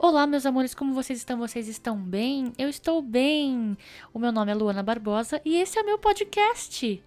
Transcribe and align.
Olá, 0.00 0.28
meus 0.28 0.46
amores, 0.46 0.76
como 0.76 0.94
vocês 0.94 1.18
estão? 1.18 1.36
Vocês 1.38 1.66
estão 1.66 1.98
bem? 1.98 2.52
Eu 2.56 2.68
estou 2.68 3.02
bem! 3.02 3.76
O 4.14 4.18
meu 4.20 4.30
nome 4.30 4.52
é 4.52 4.54
Luana 4.54 4.80
Barbosa 4.80 5.42
e 5.44 5.56
esse 5.56 5.76
é 5.76 5.82
o 5.82 5.84
meu 5.84 5.98
podcast. 5.98 7.02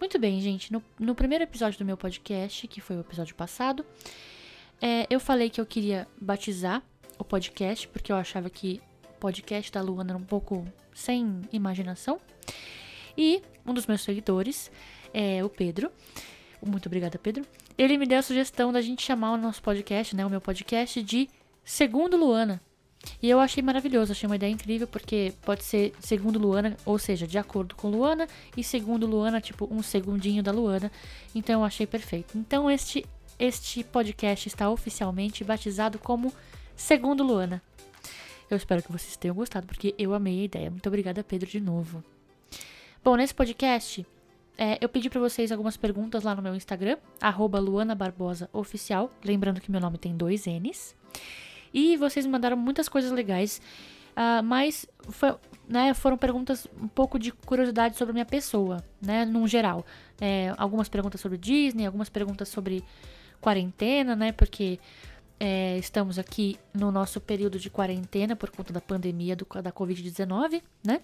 Muito 0.00 0.18
bem, 0.18 0.40
gente. 0.40 0.72
No, 0.72 0.82
no 0.98 1.14
primeiro 1.14 1.44
episódio 1.44 1.78
do 1.78 1.84
meu 1.84 1.96
podcast, 1.96 2.66
que 2.66 2.80
foi 2.80 2.96
o 2.96 3.00
episódio 3.00 3.36
passado, 3.36 3.86
é, 4.82 5.06
eu 5.08 5.20
falei 5.20 5.48
que 5.48 5.60
eu 5.60 5.64
queria 5.64 6.08
batizar 6.20 6.82
o 7.20 7.22
podcast, 7.22 7.86
porque 7.86 8.10
eu 8.10 8.16
achava 8.16 8.50
que 8.50 8.82
podcast 9.20 9.70
da 9.70 9.80
Luana 9.80 10.10
era 10.10 10.18
um 10.18 10.24
pouco 10.24 10.66
sem 10.92 11.40
imaginação. 11.52 12.20
E 13.16 13.40
um 13.64 13.72
dos 13.72 13.86
meus 13.86 14.02
seguidores, 14.02 14.72
é 15.12 15.44
o 15.44 15.48
Pedro, 15.48 15.92
muito 16.66 16.86
obrigada, 16.86 17.18
Pedro. 17.18 17.44
Ele 17.76 17.98
me 17.98 18.06
deu 18.06 18.18
a 18.18 18.22
sugestão 18.22 18.72
da 18.72 18.80
gente 18.80 19.02
chamar 19.02 19.32
o 19.32 19.36
nosso 19.36 19.62
podcast, 19.62 20.16
né, 20.16 20.24
o 20.24 20.30
meu 20.30 20.40
podcast, 20.40 21.02
de 21.02 21.28
Segundo 21.64 22.16
Luana. 22.16 22.60
E 23.22 23.28
eu 23.28 23.38
achei 23.38 23.62
maravilhoso, 23.62 24.12
achei 24.12 24.26
uma 24.26 24.36
ideia 24.36 24.50
incrível, 24.50 24.86
porque 24.86 25.32
pode 25.42 25.64
ser 25.64 25.92
segundo 26.00 26.38
Luana, 26.38 26.76
ou 26.84 26.98
seja, 26.98 27.26
de 27.26 27.36
acordo 27.38 27.74
com 27.74 27.88
Luana, 27.90 28.26
e 28.56 28.64
segundo 28.64 29.06
Luana, 29.06 29.40
tipo 29.40 29.68
um 29.70 29.82
segundinho 29.82 30.42
da 30.42 30.52
Luana. 30.52 30.90
Então 31.34 31.60
eu 31.60 31.64
achei 31.64 31.86
perfeito. 31.86 32.36
Então 32.36 32.70
este, 32.70 33.04
este 33.38 33.84
podcast 33.84 34.48
está 34.48 34.70
oficialmente 34.70 35.44
batizado 35.44 35.98
como 35.98 36.32
Segundo 36.76 37.22
Luana. 37.22 37.62
Eu 38.50 38.56
espero 38.56 38.82
que 38.82 38.92
vocês 38.92 39.16
tenham 39.16 39.34
gostado, 39.34 39.66
porque 39.66 39.94
eu 39.98 40.12
amei 40.12 40.40
a 40.40 40.44
ideia. 40.44 40.70
Muito 40.70 40.86
obrigada, 40.86 41.24
Pedro, 41.24 41.48
de 41.48 41.60
novo. 41.60 42.02
Bom, 43.02 43.16
nesse 43.16 43.34
podcast 43.34 44.06
é, 44.56 44.78
eu 44.80 44.88
pedi 44.88 45.08
para 45.08 45.20
vocês 45.20 45.50
algumas 45.50 45.76
perguntas 45.76 46.24
lá 46.24 46.34
no 46.34 46.42
meu 46.42 46.54
Instagram, 46.54 46.96
arroba 47.20 47.58
Luana 47.58 47.94
Barbosa 47.94 48.48
Oficial, 48.52 49.10
lembrando 49.24 49.60
que 49.60 49.70
meu 49.70 49.80
nome 49.80 49.98
tem 49.98 50.16
dois 50.16 50.46
N's. 50.46 50.94
E 51.74 51.96
vocês 51.96 52.24
mandaram 52.24 52.56
muitas 52.56 52.88
coisas 52.88 53.10
legais, 53.10 53.60
uh, 54.16 54.42
mas 54.44 54.86
foi, 55.08 55.34
né, 55.68 55.92
foram 55.92 56.16
perguntas 56.16 56.68
um 56.80 56.86
pouco 56.86 57.18
de 57.18 57.32
curiosidade 57.32 57.96
sobre 57.96 58.12
a 58.12 58.14
minha 58.14 58.24
pessoa, 58.24 58.82
né, 59.02 59.24
num 59.24 59.48
geral. 59.48 59.84
É, 60.20 60.54
algumas 60.56 60.88
perguntas 60.88 61.20
sobre 61.20 61.36
Disney, 61.36 61.84
algumas 61.84 62.08
perguntas 62.08 62.48
sobre 62.48 62.84
quarentena, 63.40 64.14
né, 64.14 64.30
porque 64.30 64.78
é, 65.38 65.76
estamos 65.78 66.18
aqui 66.18 66.56
no 66.72 66.92
nosso 66.92 67.20
período 67.20 67.58
de 67.58 67.68
quarentena 67.68 68.36
por 68.36 68.50
conta 68.50 68.72
da 68.72 68.80
pandemia 68.80 69.34
do, 69.34 69.46
da 69.60 69.72
Covid-19, 69.72 70.62
né? 70.84 71.00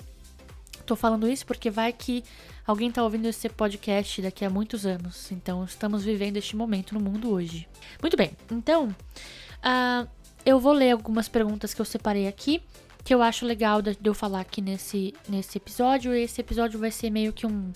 Tô 0.86 0.97
falando 0.97 1.28
isso 1.28 1.47
porque 1.47 1.70
vai 1.70 1.92
que 1.92 2.25
alguém 2.67 2.91
tá 2.91 3.02
ouvindo 3.02 3.27
esse 3.27 3.48
podcast 3.48 4.23
daqui 4.23 4.45
a 4.45 4.50
muitos 4.50 4.86
anos. 4.86 5.30
Então, 5.30 5.64
estamos 5.64 6.05
vivendo 6.05 6.36
este 6.36 6.56
momento 6.56 6.95
no 6.95 7.00
mundo 7.00 7.30
hoje. 7.30 7.69
Muito 8.00 8.17
bem, 8.17 8.33
então, 8.50 8.89
uh, 8.89 10.08
eu 10.44 10.58
vou 10.58 10.72
ler 10.72 10.92
algumas 10.92 11.28
perguntas 11.28 11.74
que 11.74 11.80
eu 11.80 11.84
separei 11.84 12.27
aqui, 12.27 12.62
que 13.05 13.14
eu 13.14 13.22
acho 13.22 13.46
legal 13.46 13.80
de 13.83 13.96
eu 14.05 14.14
falar 14.14 14.41
aqui 14.41 14.60
nesse, 14.60 15.14
nesse 15.28 15.58
episódio. 15.58 16.14
Esse 16.14 16.41
episódio 16.41 16.78
vai 16.78 16.91
ser 16.91 17.10
meio 17.10 17.33
que 17.33 17.46
um. 17.46 17.72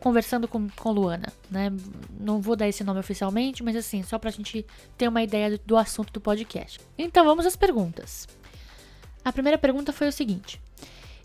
Conversando 0.00 0.46
com, 0.46 0.68
com 0.68 0.90
Luana, 0.90 1.32
né? 1.50 1.72
Não 2.20 2.38
vou 2.38 2.54
dar 2.54 2.68
esse 2.68 2.84
nome 2.84 3.00
oficialmente, 3.00 3.62
mas 3.62 3.74
assim, 3.74 4.02
só 4.02 4.18
pra 4.18 4.30
gente 4.30 4.66
ter 4.98 5.08
uma 5.08 5.22
ideia 5.22 5.52
do, 5.52 5.60
do 5.64 5.76
assunto 5.78 6.12
do 6.12 6.20
podcast. 6.20 6.78
Então, 6.98 7.24
vamos 7.24 7.46
às 7.46 7.56
perguntas. 7.56 8.28
A 9.24 9.32
primeira 9.32 9.56
pergunta 9.56 9.94
foi 9.94 10.06
o 10.08 10.12
seguinte: 10.12 10.60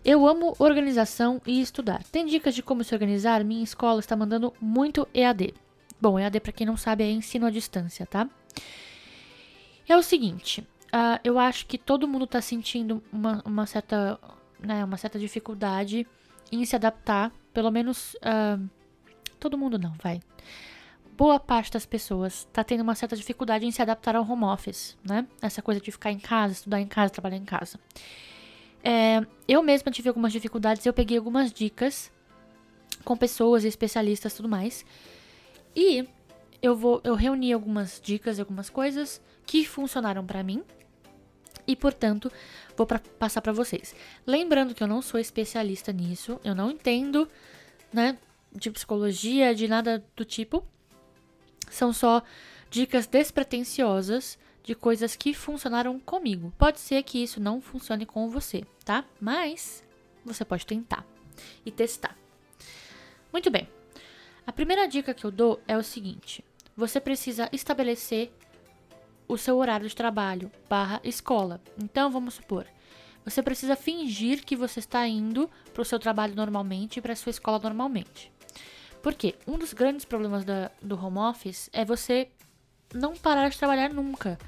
eu 0.02 0.26
amo 0.26 0.56
organização 0.58 1.42
e 1.46 1.60
estudar. 1.60 2.02
Tem 2.04 2.24
dicas 2.24 2.54
de 2.54 2.62
como 2.62 2.82
se 2.82 2.94
organizar? 2.94 3.44
Minha 3.44 3.62
escola 3.62 4.00
está 4.00 4.16
mandando 4.16 4.52
muito 4.58 5.06
EAD. 5.12 5.52
Bom, 6.00 6.18
EAD, 6.18 6.40
para 6.40 6.52
quem 6.52 6.66
não 6.66 6.76
sabe, 6.78 7.04
é 7.04 7.10
ensino 7.10 7.44
à 7.44 7.50
distância, 7.50 8.06
tá? 8.06 8.26
É 9.90 9.96
o 9.96 10.04
seguinte, 10.04 10.60
uh, 10.60 11.18
eu 11.24 11.36
acho 11.36 11.66
que 11.66 11.76
todo 11.76 12.06
mundo 12.06 12.24
está 12.24 12.40
sentindo 12.40 13.02
uma, 13.12 13.42
uma, 13.44 13.66
certa, 13.66 14.20
né, 14.60 14.84
uma 14.84 14.96
certa 14.96 15.18
dificuldade 15.18 16.06
em 16.52 16.64
se 16.64 16.76
adaptar, 16.76 17.32
pelo 17.52 17.72
menos 17.72 18.14
uh, 18.14 18.70
todo 19.40 19.58
mundo 19.58 19.80
não, 19.80 19.92
vai. 20.00 20.20
Boa 21.16 21.40
parte 21.40 21.72
das 21.72 21.86
pessoas 21.86 22.46
está 22.46 22.62
tendo 22.62 22.82
uma 22.82 22.94
certa 22.94 23.16
dificuldade 23.16 23.66
em 23.66 23.72
se 23.72 23.82
adaptar 23.82 24.14
ao 24.14 24.22
home 24.22 24.44
office, 24.44 24.96
né? 25.02 25.26
Essa 25.42 25.60
coisa 25.60 25.80
de 25.80 25.90
ficar 25.90 26.12
em 26.12 26.20
casa, 26.20 26.52
estudar 26.52 26.80
em 26.80 26.86
casa, 26.86 27.12
trabalhar 27.12 27.38
em 27.38 27.44
casa. 27.44 27.76
É, 28.84 29.26
eu 29.48 29.60
mesma 29.60 29.90
tive 29.90 30.08
algumas 30.08 30.32
dificuldades, 30.32 30.86
eu 30.86 30.92
peguei 30.92 31.18
algumas 31.18 31.52
dicas 31.52 32.12
com 33.04 33.16
pessoas, 33.16 33.64
especialistas, 33.64 34.34
tudo 34.34 34.48
mais. 34.48 34.84
E 35.74 36.06
eu 36.62 36.76
vou, 36.76 37.00
eu 37.02 37.16
reuni 37.16 37.52
algumas 37.52 38.00
dicas, 38.00 38.38
algumas 38.38 38.70
coisas 38.70 39.20
que 39.50 39.64
funcionaram 39.64 40.24
para 40.24 40.44
mim 40.44 40.62
e, 41.66 41.74
portanto, 41.74 42.30
vou 42.76 42.86
pra, 42.86 43.00
passar 43.00 43.42
para 43.42 43.52
vocês. 43.52 43.96
Lembrando 44.24 44.76
que 44.76 44.80
eu 44.80 44.86
não 44.86 45.02
sou 45.02 45.18
especialista 45.18 45.92
nisso, 45.92 46.40
eu 46.44 46.54
não 46.54 46.70
entendo, 46.70 47.28
né, 47.92 48.16
de 48.52 48.70
psicologia, 48.70 49.52
de 49.52 49.66
nada 49.66 50.04
do 50.14 50.24
tipo. 50.24 50.64
São 51.68 51.92
só 51.92 52.22
dicas 52.70 53.08
despretensiosas 53.08 54.38
de 54.62 54.76
coisas 54.76 55.16
que 55.16 55.34
funcionaram 55.34 55.98
comigo. 55.98 56.52
Pode 56.56 56.78
ser 56.78 57.02
que 57.02 57.20
isso 57.20 57.40
não 57.40 57.60
funcione 57.60 58.06
com 58.06 58.30
você, 58.30 58.62
tá? 58.84 59.04
Mas 59.20 59.82
você 60.24 60.44
pode 60.44 60.64
tentar 60.64 61.04
e 61.66 61.72
testar. 61.72 62.16
Muito 63.32 63.50
bem. 63.50 63.68
A 64.46 64.52
primeira 64.52 64.86
dica 64.86 65.12
que 65.12 65.26
eu 65.26 65.32
dou 65.32 65.60
é 65.66 65.76
o 65.76 65.82
seguinte: 65.82 66.44
você 66.76 67.00
precisa 67.00 67.48
estabelecer 67.52 68.32
o 69.32 69.38
seu 69.38 69.56
horário 69.58 69.88
de 69.88 69.94
trabalho 69.94 70.50
barra 70.68 71.00
escola. 71.04 71.60
Então, 71.78 72.10
vamos 72.10 72.34
supor, 72.34 72.66
você 73.24 73.42
precisa 73.42 73.76
fingir 73.76 74.44
que 74.44 74.56
você 74.56 74.80
está 74.80 75.06
indo 75.06 75.48
para 75.72 75.82
o 75.82 75.84
seu 75.84 75.98
trabalho 75.98 76.34
normalmente 76.34 76.96
e 76.96 77.02
para 77.02 77.12
a 77.12 77.16
sua 77.16 77.30
escola 77.30 77.58
normalmente. 77.58 78.32
Porque 79.02 79.36
um 79.46 79.56
dos 79.56 79.72
grandes 79.72 80.04
problemas 80.04 80.44
da, 80.44 80.70
do 80.82 80.96
home 81.02 81.18
office 81.18 81.70
é 81.72 81.84
você 81.84 82.28
não 82.92 83.14
parar 83.14 83.48
de 83.48 83.58
trabalhar 83.58 83.92
nunca. 83.92 84.38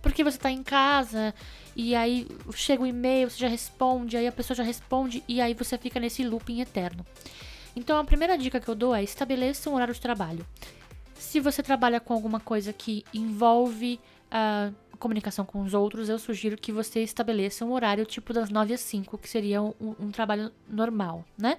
Porque 0.00 0.24
você 0.24 0.38
tá 0.38 0.50
em 0.50 0.62
casa 0.62 1.34
e 1.74 1.94
aí 1.94 2.26
chega 2.54 2.82
o 2.82 2.84
um 2.84 2.88
e-mail, 2.88 3.28
você 3.28 3.38
já 3.38 3.48
responde, 3.48 4.16
aí 4.16 4.26
a 4.26 4.32
pessoa 4.32 4.56
já 4.56 4.62
responde 4.62 5.22
e 5.28 5.40
aí 5.40 5.54
você 5.54 5.76
fica 5.76 6.00
nesse 6.00 6.24
looping 6.24 6.60
eterno. 6.60 7.04
Então 7.74 7.98
a 7.98 8.04
primeira 8.04 8.38
dica 8.38 8.60
que 8.60 8.68
eu 8.68 8.74
dou 8.74 8.94
é 8.94 9.02
estabeleça 9.02 9.68
um 9.68 9.74
horário 9.74 9.92
de 9.92 10.00
trabalho. 10.00 10.46
Se 11.14 11.38
você 11.38 11.62
trabalha 11.62 12.00
com 12.00 12.14
alguma 12.14 12.40
coisa 12.40 12.72
que 12.72 13.04
envolve 13.12 14.00
a 14.30 14.70
comunicação 14.98 15.44
com 15.44 15.62
os 15.62 15.74
outros, 15.74 16.08
eu 16.08 16.18
sugiro 16.18 16.56
que 16.56 16.70
você 16.70 17.02
estabeleça 17.02 17.64
um 17.64 17.72
horário 17.72 18.04
tipo 18.04 18.32
das 18.32 18.50
9 18.50 18.74
às 18.74 18.80
5, 18.80 19.18
que 19.18 19.28
seria 19.28 19.62
um, 19.62 19.74
um 19.80 20.10
trabalho 20.10 20.52
normal, 20.68 21.24
né? 21.36 21.58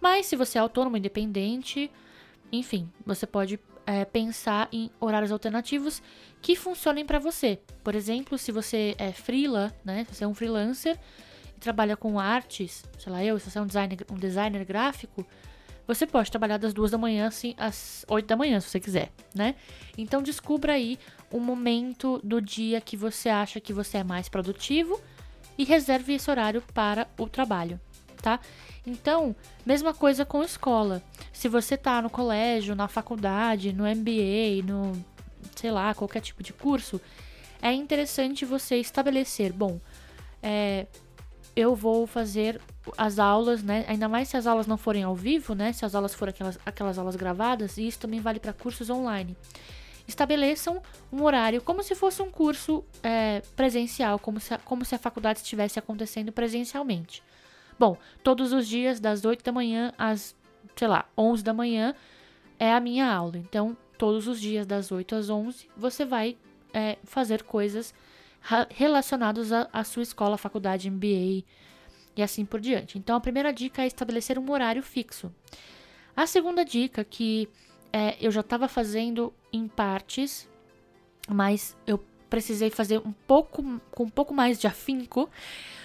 Mas 0.00 0.26
se 0.26 0.36
você 0.36 0.58
é 0.58 0.60
autônomo, 0.60 0.96
independente, 0.96 1.90
enfim, 2.52 2.88
você 3.04 3.26
pode 3.26 3.58
é, 3.84 4.04
pensar 4.04 4.68
em 4.70 4.90
horários 5.00 5.32
alternativos 5.32 6.02
que 6.40 6.54
funcionem 6.54 7.04
para 7.04 7.18
você. 7.18 7.58
Por 7.82 7.94
exemplo, 7.94 8.38
se 8.38 8.52
você 8.52 8.94
é 8.98 9.12
freela, 9.12 9.74
né? 9.84 10.04
Se 10.08 10.16
você 10.16 10.24
é 10.24 10.28
um 10.28 10.34
freelancer 10.34 10.98
e 11.56 11.60
trabalha 11.60 11.96
com 11.96 12.20
artes, 12.20 12.84
sei 12.98 13.12
lá, 13.12 13.24
eu, 13.24 13.38
se 13.38 13.50
você 13.50 13.58
é 13.58 13.62
um 13.62 13.66
designer, 13.66 14.06
um 14.10 14.16
designer 14.16 14.64
gráfico, 14.64 15.26
você 15.86 16.06
pode 16.06 16.30
trabalhar 16.30 16.58
das 16.58 16.74
duas 16.74 16.90
da 16.90 16.98
manhã 16.98 17.28
assim, 17.28 17.54
às 17.56 18.04
oito 18.08 18.26
da 18.26 18.36
manhã, 18.36 18.60
se 18.60 18.68
você 18.68 18.78
quiser, 18.78 19.10
né? 19.34 19.54
Então 19.96 20.22
descubra 20.22 20.74
aí 20.74 20.98
um 21.32 21.40
momento 21.40 22.20
do 22.24 22.40
dia 22.40 22.80
que 22.80 22.96
você 22.96 23.28
acha 23.28 23.60
que 23.60 23.72
você 23.72 23.98
é 23.98 24.04
mais 24.04 24.28
produtivo 24.28 25.00
e 25.56 25.64
reserve 25.64 26.14
esse 26.14 26.30
horário 26.30 26.62
para 26.72 27.06
o 27.18 27.28
trabalho 27.28 27.80
tá? 28.20 28.40
Então, 28.86 29.34
mesma 29.64 29.94
coisa 29.94 30.24
com 30.24 30.42
escola. 30.42 31.02
Se 31.32 31.48
você 31.48 31.76
tá 31.76 32.02
no 32.02 32.10
colégio, 32.10 32.74
na 32.74 32.88
faculdade, 32.88 33.72
no 33.72 33.84
MBA, 33.84 34.62
no 34.64 34.92
sei 35.54 35.70
lá, 35.70 35.94
qualquer 35.94 36.20
tipo 36.20 36.42
de 36.42 36.52
curso, 36.52 37.00
é 37.60 37.72
interessante 37.72 38.44
você 38.44 38.76
estabelecer, 38.76 39.52
bom, 39.52 39.80
é, 40.42 40.86
eu 41.54 41.74
vou 41.74 42.06
fazer 42.06 42.60
as 42.96 43.18
aulas, 43.18 43.62
né? 43.62 43.84
Ainda 43.88 44.08
mais 44.08 44.28
se 44.28 44.36
as 44.36 44.46
aulas 44.46 44.66
não 44.66 44.76
forem 44.76 45.02
ao 45.02 45.14
vivo, 45.14 45.54
né? 45.54 45.72
Se 45.72 45.84
as 45.84 45.94
aulas 45.94 46.14
forem 46.14 46.30
aquelas, 46.30 46.58
aquelas 46.64 46.98
aulas 46.98 47.16
gravadas, 47.16 47.76
e 47.76 47.86
isso 47.86 47.98
também 47.98 48.20
vale 48.20 48.38
para 48.38 48.52
cursos 48.52 48.88
online. 48.90 49.36
Estabeleçam 50.08 50.82
um 51.12 51.22
horário 51.22 51.60
como 51.60 51.82
se 51.82 51.94
fosse 51.94 52.22
um 52.22 52.30
curso 52.30 52.82
é, 53.02 53.42
presencial, 53.54 54.18
como 54.18 54.40
se, 54.40 54.54
a, 54.54 54.58
como 54.58 54.82
se 54.82 54.94
a 54.94 54.98
faculdade 54.98 55.40
estivesse 55.40 55.78
acontecendo 55.78 56.32
presencialmente. 56.32 57.22
Bom, 57.78 57.96
todos 58.24 58.52
os 58.52 58.66
dias, 58.66 58.98
das 58.98 59.24
8 59.24 59.44
da 59.44 59.52
manhã 59.52 59.92
às, 59.98 60.34
sei 60.74 60.88
lá, 60.88 61.06
11 61.16 61.44
da 61.44 61.52
manhã, 61.52 61.94
é 62.58 62.72
a 62.72 62.80
minha 62.80 63.06
aula. 63.06 63.36
Então, 63.36 63.76
todos 63.98 64.26
os 64.26 64.40
dias, 64.40 64.66
das 64.66 64.90
8 64.90 65.14
às 65.14 65.28
11, 65.28 65.68
você 65.76 66.06
vai 66.06 66.38
é, 66.72 66.96
fazer 67.04 67.42
coisas 67.42 67.94
relacionadas 68.70 69.52
à 69.52 69.84
sua 69.84 70.02
escola, 70.02 70.38
faculdade, 70.38 70.90
MBA 70.90 71.44
e 72.16 72.22
assim 72.22 72.44
por 72.44 72.60
diante. 72.60 72.96
Então, 72.96 73.14
a 73.14 73.20
primeira 73.20 73.52
dica 73.52 73.82
é 73.82 73.86
estabelecer 73.86 74.38
um 74.38 74.50
horário 74.50 74.82
fixo. 74.82 75.30
A 76.16 76.26
segunda 76.26 76.64
dica, 76.64 77.04
que 77.04 77.48
é, 77.98 78.16
eu 78.20 78.30
já 78.30 78.42
estava 78.42 78.68
fazendo 78.68 79.34
em 79.52 79.66
partes, 79.66 80.48
mas 81.28 81.76
eu 81.84 81.98
precisei 82.30 82.70
fazer 82.70 82.98
um 82.98 83.10
pouco, 83.10 83.80
com 83.90 84.04
um 84.04 84.08
pouco 84.08 84.32
mais 84.32 84.56
de 84.56 84.68
afinco, 84.68 85.28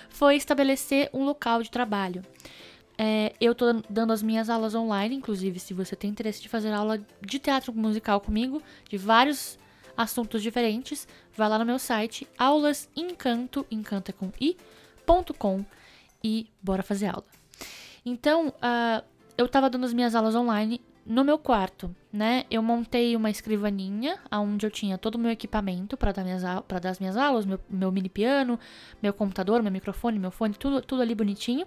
foi 0.09 0.35
estabelecer 0.35 1.09
um 1.11 1.25
local 1.25 1.63
de 1.63 1.71
trabalho. 1.71 2.21
É, 2.99 3.33
eu 3.41 3.55
tô 3.55 3.65
dando 3.89 4.13
as 4.13 4.21
minhas 4.21 4.47
aulas 4.47 4.75
online, 4.75 5.15
inclusive, 5.15 5.59
se 5.59 5.73
você 5.73 5.95
tem 5.95 6.11
interesse 6.11 6.39
de 6.39 6.47
fazer 6.47 6.71
aula 6.71 7.03
de 7.19 7.39
teatro 7.39 7.73
musical 7.73 8.21
comigo, 8.21 8.61
de 8.87 8.95
vários 8.95 9.57
assuntos 9.97 10.43
diferentes, 10.43 11.07
vai 11.35 11.49
lá 11.49 11.57
no 11.57 11.65
meu 11.65 11.79
site 11.79 12.27
aulasencanto, 12.37 13.65
encanto 13.71 14.11
é 14.11 15.33
com 15.33 15.65
e 16.23 16.47
bora 16.61 16.83
fazer 16.83 17.07
aula. 17.07 17.25
Então, 18.05 18.49
uh, 18.49 19.03
eu 19.35 19.47
tava 19.47 19.67
dando 19.67 19.85
as 19.87 19.93
minhas 19.93 20.13
aulas 20.13 20.35
online 20.35 20.79
no 21.05 21.23
meu 21.23 21.37
quarto, 21.37 21.93
né? 22.11 22.45
Eu 22.49 22.61
montei 22.61 23.15
uma 23.15 23.29
escrivaninha 23.29 24.17
onde 24.31 24.65
eu 24.65 24.71
tinha 24.71 24.97
todo 24.97 25.15
o 25.15 25.19
meu 25.19 25.31
equipamento 25.31 25.97
para 25.97 26.11
dar, 26.11 26.23
minhas, 26.23 26.43
dar 26.43 26.89
as 26.89 26.99
minhas 26.99 27.17
aulas, 27.17 27.45
meu, 27.45 27.59
meu 27.69 27.91
mini 27.91 28.09
piano, 28.09 28.59
meu 29.01 29.13
computador, 29.13 29.61
meu 29.61 29.71
microfone, 29.71 30.17
meu 30.17 30.31
fone, 30.31 30.53
tudo, 30.53 30.81
tudo 30.81 31.01
ali 31.01 31.13
bonitinho. 31.13 31.65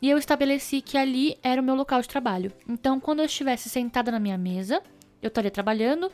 E 0.00 0.08
eu 0.08 0.18
estabeleci 0.18 0.80
que 0.80 0.96
ali 0.96 1.36
era 1.42 1.60
o 1.60 1.64
meu 1.64 1.74
local 1.74 2.00
de 2.00 2.08
trabalho. 2.08 2.52
Então, 2.68 3.00
quando 3.00 3.20
eu 3.20 3.24
estivesse 3.24 3.68
sentada 3.68 4.12
na 4.12 4.20
minha 4.20 4.38
mesa, 4.38 4.82
eu 5.20 5.28
estaria 5.28 5.50
trabalhando. 5.50 6.10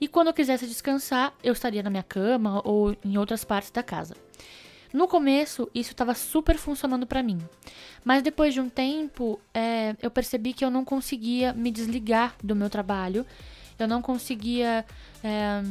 E 0.00 0.06
quando 0.06 0.28
eu 0.28 0.34
quisesse 0.34 0.66
descansar, 0.66 1.34
eu 1.42 1.52
estaria 1.52 1.82
na 1.82 1.90
minha 1.90 2.02
cama 2.02 2.62
ou 2.64 2.96
em 3.04 3.18
outras 3.18 3.44
partes 3.44 3.70
da 3.70 3.82
casa. 3.82 4.14
No 4.92 5.06
começo, 5.06 5.68
isso 5.74 5.90
estava 5.92 6.14
super 6.14 6.56
funcionando 6.56 7.06
para 7.06 7.22
mim. 7.22 7.38
Mas 8.04 8.22
depois 8.22 8.54
de 8.54 8.60
um 8.60 8.68
tempo, 8.68 9.40
é, 9.52 9.94
eu 10.00 10.10
percebi 10.10 10.52
que 10.52 10.64
eu 10.64 10.70
não 10.70 10.84
conseguia 10.84 11.52
me 11.52 11.70
desligar 11.70 12.34
do 12.42 12.56
meu 12.56 12.70
trabalho. 12.70 13.26
Eu 13.78 13.86
não 13.86 14.00
conseguia. 14.00 14.84
É, 15.22 15.62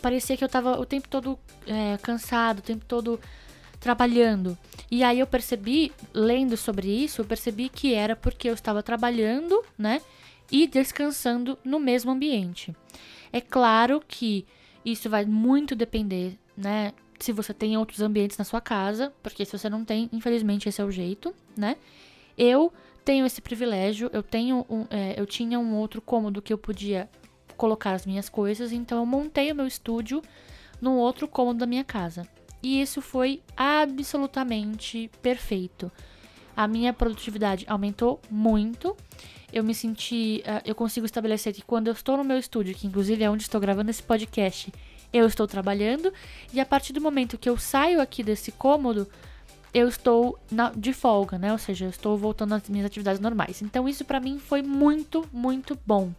parecia 0.00 0.36
que 0.36 0.44
eu 0.44 0.46
estava 0.46 0.78
o 0.80 0.86
tempo 0.86 1.08
todo 1.08 1.38
é, 1.66 1.98
cansado, 1.98 2.60
o 2.60 2.62
tempo 2.62 2.84
todo 2.86 3.20
trabalhando. 3.80 4.56
E 4.88 5.02
aí 5.02 5.18
eu 5.18 5.26
percebi, 5.26 5.92
lendo 6.14 6.56
sobre 6.56 6.88
isso, 6.88 7.20
eu 7.20 7.24
percebi 7.24 7.68
que 7.68 7.92
era 7.92 8.14
porque 8.14 8.48
eu 8.48 8.54
estava 8.54 8.82
trabalhando, 8.82 9.62
né? 9.76 10.00
E 10.50 10.66
descansando 10.66 11.58
no 11.64 11.80
mesmo 11.80 12.12
ambiente. 12.12 12.74
É 13.32 13.40
claro 13.40 14.02
que 14.06 14.46
isso 14.84 15.10
vai 15.10 15.24
muito 15.24 15.74
depender, 15.74 16.38
né? 16.56 16.92
Se 17.22 17.30
você 17.30 17.54
tem 17.54 17.76
outros 17.76 18.00
ambientes 18.00 18.36
na 18.36 18.44
sua 18.44 18.60
casa, 18.60 19.12
porque 19.22 19.44
se 19.44 19.56
você 19.56 19.70
não 19.70 19.84
tem, 19.84 20.10
infelizmente 20.12 20.68
esse 20.68 20.80
é 20.80 20.84
o 20.84 20.90
jeito, 20.90 21.32
né? 21.56 21.76
Eu 22.36 22.72
tenho 23.04 23.24
esse 23.24 23.40
privilégio, 23.40 24.10
eu 24.12 24.24
tenho 24.24 24.66
um, 24.68 24.86
é, 24.90 25.14
eu 25.16 25.24
tinha 25.24 25.56
um 25.58 25.76
outro 25.76 26.02
cômodo 26.02 26.42
que 26.42 26.52
eu 26.52 26.58
podia 26.58 27.08
colocar 27.56 27.92
as 27.92 28.04
minhas 28.04 28.28
coisas, 28.28 28.72
então 28.72 28.98
eu 28.98 29.06
montei 29.06 29.52
o 29.52 29.54
meu 29.54 29.68
estúdio 29.68 30.20
num 30.80 30.96
outro 30.96 31.28
cômodo 31.28 31.60
da 31.60 31.66
minha 31.66 31.84
casa. 31.84 32.26
E 32.60 32.82
isso 32.82 33.00
foi 33.00 33.40
absolutamente 33.56 35.08
perfeito. 35.22 35.92
A 36.56 36.66
minha 36.66 36.92
produtividade 36.92 37.64
aumentou 37.68 38.20
muito. 38.28 38.96
Eu 39.52 39.62
me 39.62 39.74
senti. 39.76 40.42
Uh, 40.44 40.62
eu 40.64 40.74
consigo 40.74 41.06
estabelecer 41.06 41.52
que 41.52 41.62
quando 41.62 41.86
eu 41.86 41.92
estou 41.92 42.16
no 42.16 42.24
meu 42.24 42.36
estúdio, 42.36 42.74
que 42.74 42.88
inclusive 42.88 43.22
é 43.22 43.30
onde 43.30 43.44
estou 43.44 43.60
gravando 43.60 43.90
esse 43.90 44.02
podcast, 44.02 44.72
eu 45.12 45.26
estou 45.26 45.46
trabalhando. 45.46 46.12
E 46.52 46.60
a 46.60 46.66
partir 46.66 46.92
do 46.92 47.00
momento 47.00 47.38
que 47.38 47.48
eu 47.48 47.58
saio 47.58 48.00
aqui 48.00 48.22
desse 48.22 48.50
cômodo, 48.52 49.08
eu 49.74 49.88
estou 49.88 50.38
na, 50.50 50.70
de 50.70 50.92
folga, 50.92 51.38
né? 51.38 51.52
Ou 51.52 51.58
seja, 51.58 51.86
eu 51.86 51.90
estou 51.90 52.16
voltando 52.16 52.54
às 52.54 52.68
minhas 52.68 52.86
atividades 52.86 53.20
normais. 53.20 53.62
Então, 53.62 53.88
isso 53.88 54.04
para 54.04 54.20
mim 54.20 54.38
foi 54.38 54.62
muito, 54.62 55.26
muito 55.32 55.78
bom. 55.86 56.12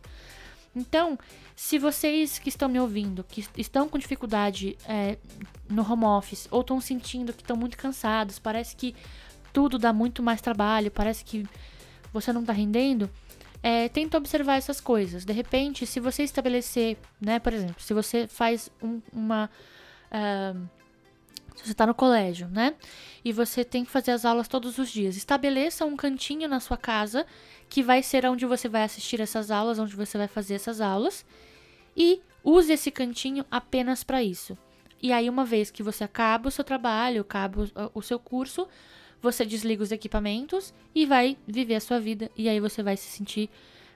Então, 0.75 1.18
se 1.56 1.78
vocês 1.78 2.40
que 2.40 2.50
estão 2.50 2.68
me 2.68 2.80
ouvindo, 2.80 3.24
que 3.24 3.45
estão 3.57 3.88
com 3.88 3.98
dificuldade 4.00 4.75
é, 4.88 5.18
no 5.69 5.89
home 5.89 6.06
office, 6.06 6.48
ou 6.50 6.62
estão 6.62 6.81
sentindo 6.81 7.31
que 7.31 7.44
estão 7.44 7.56
muito 7.56 7.78
cansados, 7.78 8.39
parece 8.39 8.75
que 8.75 8.96
tudo 9.51 9.78
dá 9.78 9.94
muito 9.94 10.24
mais 10.24 10.42
trabalho, 10.42 10.89
parece 10.89 11.24
que 11.24 11.46
você 12.12 12.34
não 12.34 12.42
está 12.42 12.54
rendendo, 12.54 13.10
é, 13.63 13.88
tenta 13.88 14.18
observar 14.18 14.57
essas 14.57 14.81
coisas. 14.81 15.24
De 15.24 15.31
repente, 15.31 15.86
se 15.88 16.01
você 16.01 16.21
estabelecer, 16.24 16.98
né, 17.19 17.39
por 17.39 17.54
exemplo, 17.54 17.81
se 17.81 17.94
você 17.94 18.27
faz 18.27 18.69
um, 18.83 19.01
uma. 19.12 19.50
Uh, 20.12 20.68
se 21.56 21.65
você 21.65 21.71
está 21.71 21.88
no 21.88 21.94
colégio, 21.94 22.48
né? 22.50 22.75
E 23.24 23.31
você 23.31 23.63
tem 23.63 23.86
que 23.86 23.92
fazer 23.92 24.12
as 24.12 24.25
aulas 24.25 24.48
todos 24.48 24.77
os 24.80 24.89
dias. 24.89 25.15
Estabeleça 25.15 25.86
um 25.86 25.95
cantinho 25.95 26.50
na 26.50 26.60
sua 26.60 26.75
casa 26.75 27.25
que 27.69 27.81
vai 27.81 28.04
ser 28.04 28.25
onde 28.25 28.45
você 28.45 28.68
vai 28.68 28.83
assistir 28.83 29.21
essas 29.21 29.50
aulas, 29.50 29.80
onde 29.80 29.95
você 29.95 30.18
vai 30.18 30.27
fazer 30.27 30.56
essas 30.56 30.81
aulas. 30.81 31.24
E 31.95 32.21
use 32.44 32.74
esse 32.74 32.92
cantinho 32.92 33.45
apenas 33.50 34.04
para 34.04 34.21
isso. 34.21 34.57
E 35.01 35.13
aí, 35.13 35.30
uma 35.30 35.45
vez 35.45 35.69
que 35.69 35.83
você 35.83 36.04
acaba 36.04 36.50
o 36.50 36.51
seu 36.51 36.63
trabalho, 36.63 37.21
acaba 37.21 37.69
o 37.94 38.01
seu 38.01 38.18
curso, 38.19 38.68
você 39.24 39.46
desliga 39.46 39.81
os 39.81 39.94
equipamentos 39.94 40.74
e 40.94 41.06
vai 41.06 41.38
viver 41.48 41.75
a 41.75 41.80
sua 41.80 41.98
vida. 41.98 42.30
E 42.38 42.50
aí 42.50 42.60
você 42.60 42.84
vai 42.84 42.98
se 42.98 43.08
sentir 43.08 43.50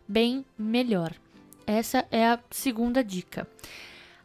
bem 0.08 0.46
melhor. 0.58 1.14
Essa 1.68 2.08
é 2.10 2.26
a 2.26 2.40
segunda 2.50 3.04
dica. 3.04 3.46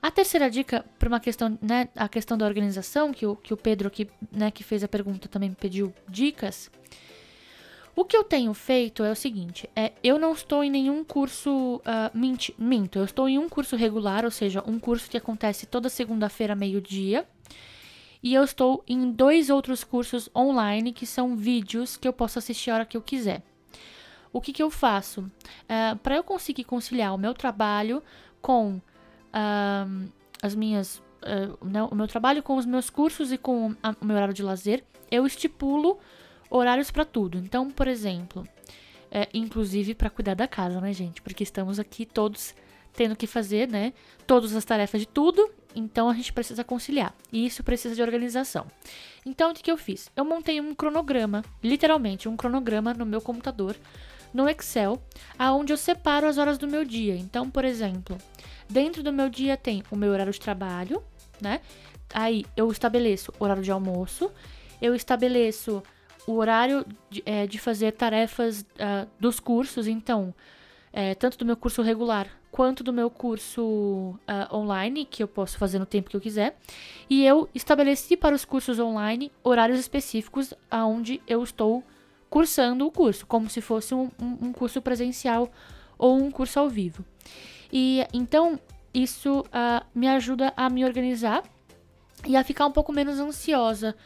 A 0.01 0.13
terceira 0.13 0.49
dica, 0.49 0.85
para 0.99 1.09
uma 1.09 1.19
questão, 1.19 1.59
né, 1.61 1.89
a 1.97 2.09
questão 2.09 2.39
da 2.39 2.47
organização, 2.47 3.13
que 3.13 3.27
o, 3.27 3.35
que 3.35 3.53
o 3.53 3.57
Pedro 3.57 3.89
aqui, 3.89 4.09
né, 4.31 4.51
que 4.53 4.63
fez 4.63 4.85
a 4.85 4.89
pergunta 4.89 5.29
também 5.29 5.53
pediu 5.53 5.93
dicas. 6.09 6.71
O 7.95 8.05
que 8.05 8.17
eu 8.17 8.25
tenho 8.25 8.55
feito 8.55 9.05
é 9.05 9.11
o 9.11 9.17
seguinte: 9.17 9.69
é, 9.75 9.93
eu 10.03 10.19
não 10.19 10.33
estou 10.33 10.63
em 10.63 10.71
nenhum 10.71 11.05
curso. 11.05 11.77
Uh, 11.77 12.55
minto, 12.59 12.99
eu 12.99 13.05
estou 13.05 13.29
em 13.29 13.39
um 13.39 13.49
curso 13.49 13.77
regular, 13.77 14.25
ou 14.25 14.31
seja, 14.31 14.63
um 14.67 14.79
curso 14.79 15.11
que 15.11 15.17
acontece 15.17 15.67
toda 15.67 15.89
segunda-feira, 15.89 16.55
meio-dia. 16.55 17.27
E 18.23 18.35
eu 18.35 18.45
estou 18.45 18.85
em 18.87 19.11
dois 19.11 19.51
outros 19.51 19.83
cursos 19.83 20.29
online 20.35 20.93
que 20.93 21.07
são 21.07 21.37
vídeos 21.37 21.97
que 21.97 22.07
eu 22.07 22.13
posso 22.13 22.39
assistir 22.39 22.71
a 22.71 22.75
hora 22.75 22.87
que 22.87 22.97
eu 22.97 23.03
quiser. 23.03 23.43
O 24.33 24.41
que, 24.41 24.53
que 24.53 24.63
eu 24.63 24.71
faço? 24.71 25.23
Uh, 25.23 25.31
é, 25.69 25.95
Para 25.97 26.17
eu 26.17 26.25
conseguir 26.25 26.65
conciliar 26.65 27.15
o 27.15 27.19
meu 27.19 27.35
trabalho 27.35 28.03
com 28.41 28.77
uh, 28.77 30.13
as 30.43 30.55
minhas. 30.55 31.03
Uh, 31.23 31.57
o 31.91 31.95
meu 31.95 32.09
trabalho 32.09 32.43
com 32.43 32.57
os 32.57 32.67
meus 32.67 32.91
cursos 32.91 33.31
e 33.31 33.39
com 33.39 33.77
a, 33.83 33.95
o 34.01 34.05
meu 34.05 34.17
horário 34.17 34.35
de 34.35 34.43
lazer, 34.43 34.83
eu 35.11 35.25
estipulo 35.27 35.99
horários 36.51 36.91
para 36.91 37.05
tudo. 37.05 37.39
Então, 37.39 37.71
por 37.71 37.87
exemplo, 37.87 38.47
é, 39.11 39.29
inclusive 39.33 39.95
para 39.95 40.11
cuidar 40.11 40.35
da 40.35 40.49
casa, 40.49 40.81
né, 40.81 40.93
gente? 40.93 41.23
Porque 41.23 41.43
estamos 41.43 41.79
aqui 41.79 42.05
todos 42.05 42.55
tendo 42.95 43.15
que 43.15 43.27
fazer, 43.27 43.69
né, 43.69 43.93
todas 44.27 44.55
as 44.55 44.65
tarefas 44.65 45.01
de 45.01 45.07
tudo, 45.07 45.51
então 45.75 46.09
a 46.09 46.15
gente 46.15 46.33
precisa 46.33 46.65
conciliar. 46.65 47.15
E 47.33 47.47
isso 47.47 47.63
precisa 47.63 47.95
de 47.95 48.03
organização. 48.03 48.67
Então, 49.25 49.51
o 49.51 49.55
que 49.55 49.71
eu 49.71 49.77
fiz? 49.77 50.11
Eu 50.17 50.25
montei 50.25 50.61
um 50.61 50.75
cronograma, 50.75 51.45
literalmente 51.63 52.29
um 52.29 52.37
cronograma 52.37 52.93
no 52.95 53.07
meu 53.07 53.21
computador, 53.21 53.77
no 54.33 54.49
Excel, 54.49 55.01
aonde 55.39 55.73
eu 55.73 55.77
separo 55.77 56.27
as 56.27 56.39
horas 56.39 56.59
do 56.59 56.67
meu 56.67 56.85
dia. 56.85 57.15
Então, 57.15 57.51
por 57.51 57.65
exemplo, 57.65 58.17
dentro 58.69 59.03
do 59.03 59.13
meu 59.13 59.29
dia 59.29 59.57
tem 59.57 59.83
o 59.91 59.97
meu 59.97 60.11
horário 60.11 60.33
de 60.33 60.41
trabalho, 60.41 61.03
né? 61.41 61.61
Aí 62.15 62.45
eu 62.57 62.71
estabeleço 62.71 63.33
horário 63.39 63.63
de 63.63 63.71
almoço, 63.71 64.31
eu 64.81 64.95
estabeleço 64.95 65.83
o 66.27 66.35
horário 66.35 66.85
de, 67.11 67.23
é, 67.27 67.47
de 67.47 67.59
fazer 67.59 67.93
tarefas 67.93 68.63
uh, 68.63 69.09
dos 69.19 69.41
cursos, 69.41 69.87
então, 69.87 70.35
é, 70.93 71.15
tanto 71.15 71.39
do 71.39 71.45
meu 71.45 71.57
curso 71.57 71.83
regular 71.83 72.29
quanto 72.53 72.85
do 72.85 72.93
meu 72.93 73.09
curso 73.09 73.63
uh, 73.63 74.55
online, 74.55 75.07
que 75.07 75.23
eu 75.23 75.27
posso 75.27 75.57
fazer 75.57 75.79
no 75.79 75.87
tempo 75.87 76.11
que 76.11 76.17
eu 76.17 76.21
quiser. 76.21 76.57
E 77.09 77.25
eu 77.25 77.49
estabeleci 77.55 78.15
para 78.15 78.35
os 78.35 78.45
cursos 78.45 78.79
online 78.79 79.33
horários 79.43 79.81
específicos 79.81 80.53
aonde 80.71 81.21
eu 81.27 81.43
estou 81.43 81.83
cursando 82.29 82.87
o 82.87 82.91
curso, 82.91 83.27
como 83.27 83.49
se 83.49 83.63
fosse 83.63 83.95
um, 83.95 84.11
um, 84.21 84.53
curso 84.53 84.83
presencial 84.83 85.51
ou 85.99 86.17
um 86.17 86.31
curso 86.31 86.61
ao 86.61 86.69
vivo. 86.69 87.03
E 87.73 88.07
então 88.13 88.61
isso 88.93 89.41
uh, 89.41 89.85
me 89.95 90.07
ajuda 90.07 90.53
a 90.55 90.69
me 90.69 90.85
organizar 90.85 91.43
e 92.27 92.37
a 92.37 92.45
ficar 92.45 92.67
um 92.67 92.71
pouco 92.71 92.93
menos 92.93 93.19
ansiosa 93.19 93.97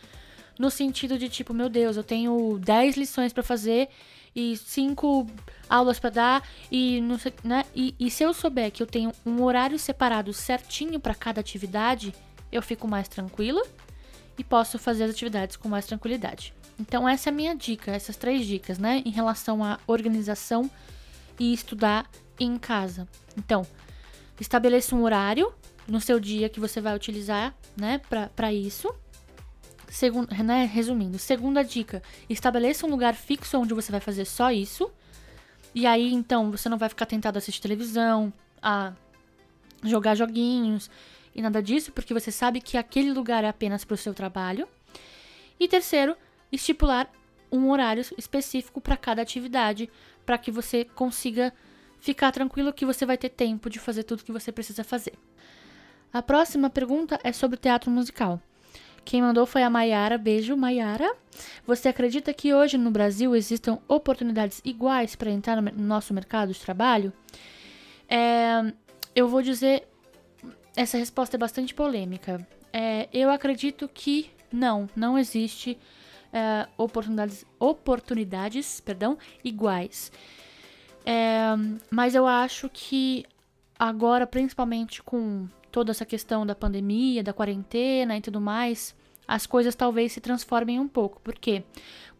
no 0.57 0.71
sentido 0.71 1.19
de 1.19 1.29
tipo, 1.29 1.53
meu 1.53 1.69
Deus, 1.69 1.97
eu 1.97 2.05
tenho 2.05 2.59
10 2.61 2.97
lições 2.97 3.33
para 3.33 3.43
fazer 3.43 3.88
e 4.37 4.55
5 4.55 5.26
aulas 5.66 5.99
para 5.99 6.11
dar 6.11 6.49
e 6.71 7.00
não 7.00 7.19
sei, 7.19 7.33
né? 7.43 7.64
E, 7.75 7.95
e, 7.99 8.11
se 8.11 8.23
eu 8.23 8.35
souber 8.35 8.71
que 8.71 8.83
eu 8.83 8.87
tenho 8.87 9.11
um 9.25 9.43
horário 9.43 9.78
separado 9.78 10.31
certinho 10.35 11.00
para 11.00 11.14
cada 11.14 11.40
atividade, 11.40 12.14
eu 12.52 12.61
fico 12.61 12.87
mais 12.87 13.09
tranquila 13.09 13.62
e 14.38 14.45
posso 14.45 14.78
fazer 14.78 15.05
as 15.05 15.11
atividades 15.11 15.57
com 15.57 15.71
mais 15.71 15.87
tranquilidade. 15.87 16.52
Então 16.78 17.09
essa 17.09 17.31
é 17.31 17.33
a 17.33 17.35
minha 17.35 17.57
dica, 17.57 17.90
essas 17.90 18.16
três 18.16 18.47
dicas, 18.47 18.78
né, 18.78 19.02
em 19.07 19.11
relação 19.11 19.64
à 19.64 19.81
organização 19.87 20.71
e 21.40 21.55
estudar 21.55 22.09
em 22.38 22.59
casa. 22.59 23.09
Então, 23.38 23.66
estabeleça 24.38 24.95
um 24.95 25.02
horário 25.02 25.50
no 25.88 26.00
seu 26.00 26.21
dia 26.21 26.50
que 26.50 26.61
você 26.61 26.78
vai 26.81 26.95
utilizar, 26.95 27.55
né, 27.75 28.02
para 28.35 28.52
isso 28.52 28.95
Segundo, 29.97 30.29
né, 30.45 30.67
resumindo, 30.67 31.19
segunda 31.19 31.65
dica: 31.65 32.03
estabeleça 32.29 32.87
um 32.87 32.91
lugar 32.91 33.15
fixo 33.15 33.59
onde 33.59 33.73
você 33.73 33.91
vai 33.91 33.99
fazer 33.99 34.26
só 34.26 34.53
isso. 34.53 34.91
E 35.75 35.87
aí, 35.87 36.12
então, 36.12 36.50
você 36.50 36.69
não 36.69 36.76
vai 36.76 36.91
ficar 36.91 37.07
tentado 37.07 37.38
a 37.38 37.38
assistir 37.38 37.62
televisão, 37.62 38.31
a 38.61 38.93
jogar 39.83 40.15
joguinhos 40.15 40.91
e 41.35 41.41
nada 41.41 41.62
disso, 41.62 41.93
porque 41.93 42.12
você 42.12 42.31
sabe 42.31 42.61
que 42.61 42.76
aquele 42.76 43.11
lugar 43.11 43.43
é 43.43 43.49
apenas 43.49 43.87
para 43.87 43.95
o 43.95 43.97
seu 43.97 44.12
trabalho. 44.12 44.69
E 45.59 45.67
terceiro, 45.67 46.15
estipular 46.53 47.11
um 47.50 47.71
horário 47.71 48.05
específico 48.19 48.83
para 48.83 48.99
cada 48.99 49.23
atividade, 49.23 49.88
para 50.26 50.37
que 50.37 50.50
você 50.50 50.85
consiga 50.85 51.55
ficar 52.00 52.33
tranquilo 52.33 52.71
que 52.71 52.85
você 52.85 53.07
vai 53.07 53.17
ter 53.17 53.31
tempo 53.31 53.71
de 53.71 53.79
fazer 53.79 54.03
tudo 54.03 54.25
que 54.25 54.33
você 54.33 54.53
precisa 54.53 54.85
fazer. 54.85 55.15
A 56.12 56.21
próxima 56.21 56.69
pergunta 56.69 57.19
é 57.25 57.33
sobre 57.33 57.57
teatro 57.57 57.91
musical. 57.91 58.43
Quem 59.07 59.23
mandou 59.23 59.47
foi 59.47 59.63
a 59.63 59.71
Maiara. 59.71 60.19
Beijo, 60.19 60.57
Maiara. 60.57 61.15
Você 61.65 61.89
acredita 61.89 62.35
que 62.35 62.53
hoje 62.53 62.77
no 62.77 62.91
Brasil 62.91 63.37
existam 63.37 63.79
oportunidades 63.87 64.61
iguais 64.65 65.15
para 65.15 65.31
entrar 65.31 65.63
no 65.63 65.85
nosso 65.85 66.13
mercado 66.13 66.53
de 66.53 66.59
trabalho? 66.59 67.13
É, 68.09 68.73
eu 69.15 69.29
vou 69.29 69.41
dizer. 69.41 69.87
Essa 70.77 70.99
resposta 70.99 71.37
é 71.37 71.39
bastante 71.39 71.73
polêmica. 71.73 72.47
É, 72.73 73.09
eu 73.13 73.31
acredito 73.31 73.89
que 73.89 74.29
não, 74.53 74.91
não 74.95 75.17
existe 75.17 75.79
é, 76.33 76.67
oportunidades, 76.77 77.47
oportunidades 77.61 78.81
perdão, 78.81 79.17
iguais. 79.45 80.11
É, 81.05 81.55
mas 81.89 82.17
eu 82.17 82.27
acho 82.27 82.69
que 82.69 83.25
agora, 83.79 84.27
principalmente 84.27 85.01
com 85.01 85.47
toda 85.76 85.90
essa 85.90 86.06
questão 86.06 86.47
da 86.47 86.54
pandemia, 86.54 87.23
da 87.23 87.35
quarentena 87.35 88.16
e 88.16 88.21
tudo 88.23 88.40
mais, 88.40 88.97
as 89.28 89.45
coisas 89.45 89.75
talvez 89.75 90.11
se 90.11 90.23
transformem 90.23 90.80
um 90.80 90.88
pouco. 90.88 91.21
Porque 91.21 91.64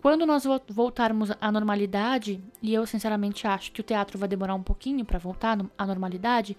quando 0.03 0.27
nós 0.27 0.45
voltarmos 0.69 1.31
à 1.41 1.51
normalidade, 1.51 2.39
e 2.61 2.75
eu 2.75 2.85
sinceramente 2.85 3.47
acho 3.47 3.73
que 3.73 3.81
o 3.81 3.83
teatro 3.83 4.19
vai 4.19 4.29
demorar 4.29 4.55
um 4.55 4.63
pouquinho 4.63 5.07
para 5.07 5.19
voltar 5.19 5.57
à 5.79 5.87
normalidade, 5.87 6.55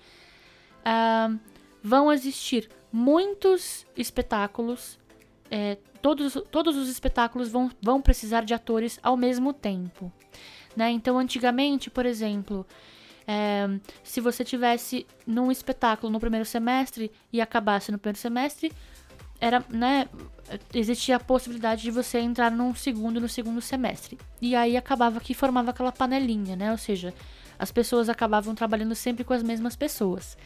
uh, 0.82 1.40
vão 1.84 2.12
existir 2.12 2.68
muitos 2.92 3.86
espetáculos 3.96 4.98
é, 5.52 5.78
todos, 6.02 6.34
todos 6.50 6.76
os 6.76 6.90
espetáculos 6.90 7.48
vão, 7.48 7.70
vão 7.80 8.02
precisar 8.02 8.44
de 8.44 8.56
atores 8.56 9.00
ao 9.04 9.16
mesmo 9.16 9.54
tempo. 9.54 10.12
Né? 10.76 10.90
Então, 10.90 11.20
antigamente, 11.20 11.92
por 11.92 12.08
exemplo, 12.08 12.66
é, 13.28 13.68
se 14.04 14.22
você 14.22 14.44
tivesse 14.46 15.06
num 15.26 15.52
espetáculo 15.52 16.12
no 16.12 16.20
primeiro 16.20 16.46
semestre 16.46 17.12
e 17.32 17.42
acabasse 17.42 17.92
no 17.92 17.98
primeiro 17.98 18.18
semestre, 18.18 18.72
era, 19.40 19.64
né, 19.70 20.08
existia 20.74 21.18
a 21.18 21.20
possibilidade 21.20 21.82
de 21.82 21.92
você 21.92 22.20
entrar 22.20 22.50
num 22.50 22.74
segundo 22.74 23.20
no 23.20 23.28
segundo 23.28 23.62
semestre. 23.62 24.18
E 24.42 24.56
aí 24.56 24.78
acabava 24.78 25.20
que 25.20 25.34
formava 25.34 25.72
aquela 25.72 25.92
panelinha, 25.92 26.56
né? 26.56 26.72
Ou 26.72 26.78
seja, 26.78 27.14
as 27.60 27.72
pessoas 27.72 28.10
acabavam 28.10 28.56
trabalhando 28.56 28.96
sempre 28.96 29.24
com 29.24 29.34
as 29.34 29.44
mesmas 29.44 29.76
pessoas. 29.76 30.38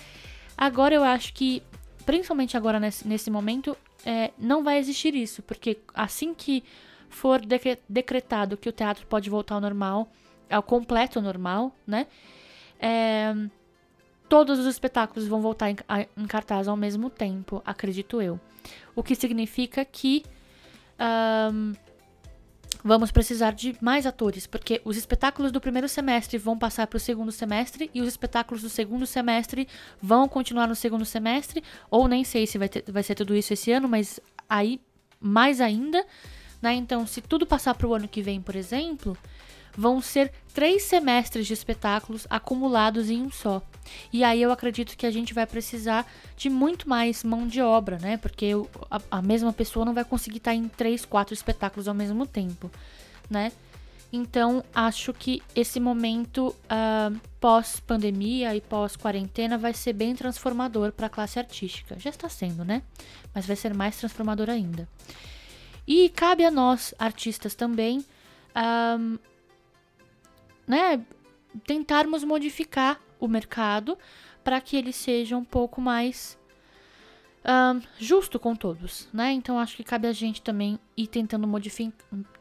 Agora 0.57 0.93
eu 0.95 1.03
acho 1.03 1.33
que, 1.33 1.63
principalmente 2.05 2.57
agora 2.57 2.79
nesse, 2.79 3.07
nesse 3.07 3.29
momento, 3.29 3.77
é, 4.05 4.31
não 4.37 4.63
vai 4.63 4.79
existir 4.79 5.15
isso, 5.15 5.41
porque 5.43 5.77
assim 5.93 6.33
que 6.33 6.63
for 7.09 7.41
decretado 7.87 8.57
que 8.57 8.69
o 8.69 8.71
teatro 8.71 9.05
pode 9.05 9.29
voltar 9.29 9.55
ao 9.55 9.61
normal, 9.61 10.11
ao 10.49 10.63
completo 10.63 11.21
normal, 11.21 11.75
né? 11.85 12.07
É, 12.81 13.33
todos 14.27 14.59
os 14.59 14.65
espetáculos 14.65 15.27
vão 15.27 15.41
voltar 15.41 15.69
em, 15.69 15.75
em, 16.17 16.25
cartaz 16.25 16.67
ao 16.67 16.75
mesmo 16.75 17.09
tempo, 17.09 17.61
acredito 17.65 18.21
eu. 18.21 18.39
O 18.95 19.03
que 19.03 19.13
significa 19.13 19.85
que 19.85 20.23
um, 21.51 21.73
vamos 22.83 23.11
precisar 23.11 23.51
de 23.51 23.75
mais 23.81 24.05
atores, 24.05 24.47
porque 24.47 24.81
os 24.83 24.97
espetáculos 24.97 25.51
do 25.51 25.61
primeiro 25.61 25.87
semestre 25.87 26.37
vão 26.37 26.57
passar 26.57 26.87
para 26.87 26.97
o 26.97 26.99
segundo 26.99 27.31
semestre 27.31 27.91
e 27.93 28.01
os 28.01 28.07
espetáculos 28.07 28.61
do 28.61 28.69
segundo 28.69 29.05
semestre 29.05 29.67
vão 30.01 30.27
continuar 30.27 30.67
no 30.67 30.75
segundo 30.75 31.05
semestre, 31.05 31.63
ou 31.89 32.07
nem 32.07 32.23
sei 32.23 32.47
se 32.47 32.57
vai, 32.57 32.69
ter, 32.69 32.83
vai 32.91 33.03
ser 33.03 33.15
tudo 33.15 33.35
isso 33.35 33.53
esse 33.53 33.71
ano, 33.71 33.87
mas 33.87 34.19
aí 34.49 34.81
mais 35.19 35.61
ainda, 35.61 36.05
né? 36.61 36.73
Então, 36.73 37.05
se 37.05 37.21
tudo 37.21 37.45
passar 37.45 37.75
para 37.75 37.87
o 37.87 37.93
ano 37.93 38.07
que 38.07 38.21
vem, 38.21 38.41
por 38.41 38.55
exemplo, 38.55 39.15
vão 39.75 40.01
ser 40.01 40.31
três 40.53 40.83
semestres 40.83 41.47
de 41.47 41.53
espetáculos 41.53 42.27
acumulados 42.29 43.09
em 43.09 43.21
um 43.21 43.31
só. 43.31 43.61
E 44.11 44.23
aí 44.23 44.41
eu 44.41 44.51
acredito 44.51 44.95
que 44.95 45.05
a 45.05 45.11
gente 45.11 45.33
vai 45.33 45.45
precisar 45.45 46.05
de 46.35 46.49
muito 46.49 46.87
mais 46.87 47.23
mão 47.23 47.47
de 47.47 47.61
obra, 47.61 47.97
né? 47.99 48.17
Porque 48.17 48.51
a, 48.89 49.01
a, 49.09 49.21
mesma 49.21 49.51
pessoa 49.51 49.85
não 49.85 49.93
vai 49.93 50.05
conseguir 50.05 50.37
estar 50.37 50.53
em 50.53 50.67
três, 50.67 51.05
quatro 51.05 51.33
espetáculos 51.33 51.87
ao 51.87 51.93
mesmo 51.93 52.25
tempo, 52.25 52.69
né? 53.29 53.51
Então 54.13 54.63
acho 54.75 55.13
que 55.13 55.41
esse 55.55 55.79
momento 55.79 56.47
uh, 56.47 57.19
pós-pandemia 57.39 58.53
e 58.55 58.59
pós-quarentena 58.59 59.57
vai 59.57 59.73
ser 59.73 59.93
bem 59.93 60.13
transformador 60.13 60.91
para 60.91 61.07
a 61.07 61.09
classe 61.09 61.39
artística. 61.39 61.97
Já 61.97 62.09
está 62.09 62.27
sendo, 62.27 62.65
né? 62.65 62.81
Mas 63.33 63.45
vai 63.45 63.55
ser 63.55 63.73
mais 63.73 63.97
transformador 63.97 64.49
ainda. 64.49 64.87
E 65.87 66.09
cabe 66.09 66.45
a 66.45 66.51
nós, 66.51 66.93
artistas, 66.99 67.55
também, 67.55 68.05
ah, 68.53 68.97
né, 70.71 71.05
tentarmos 71.67 72.23
modificar 72.23 72.97
o 73.19 73.27
mercado 73.27 73.97
para 74.41 74.61
que 74.61 74.77
ele 74.77 74.93
seja 74.93 75.35
um 75.35 75.43
pouco 75.43 75.81
mais 75.81 76.39
um, 77.43 77.81
justo 77.99 78.39
com 78.39 78.55
todos, 78.55 79.09
né? 79.11 79.33
Então 79.33 79.59
acho 79.59 79.75
que 79.75 79.83
cabe 79.83 80.07
a 80.07 80.13
gente 80.13 80.41
também 80.41 80.79
ir 80.95 81.07
tentando, 81.07 81.45
modifi 81.45 81.93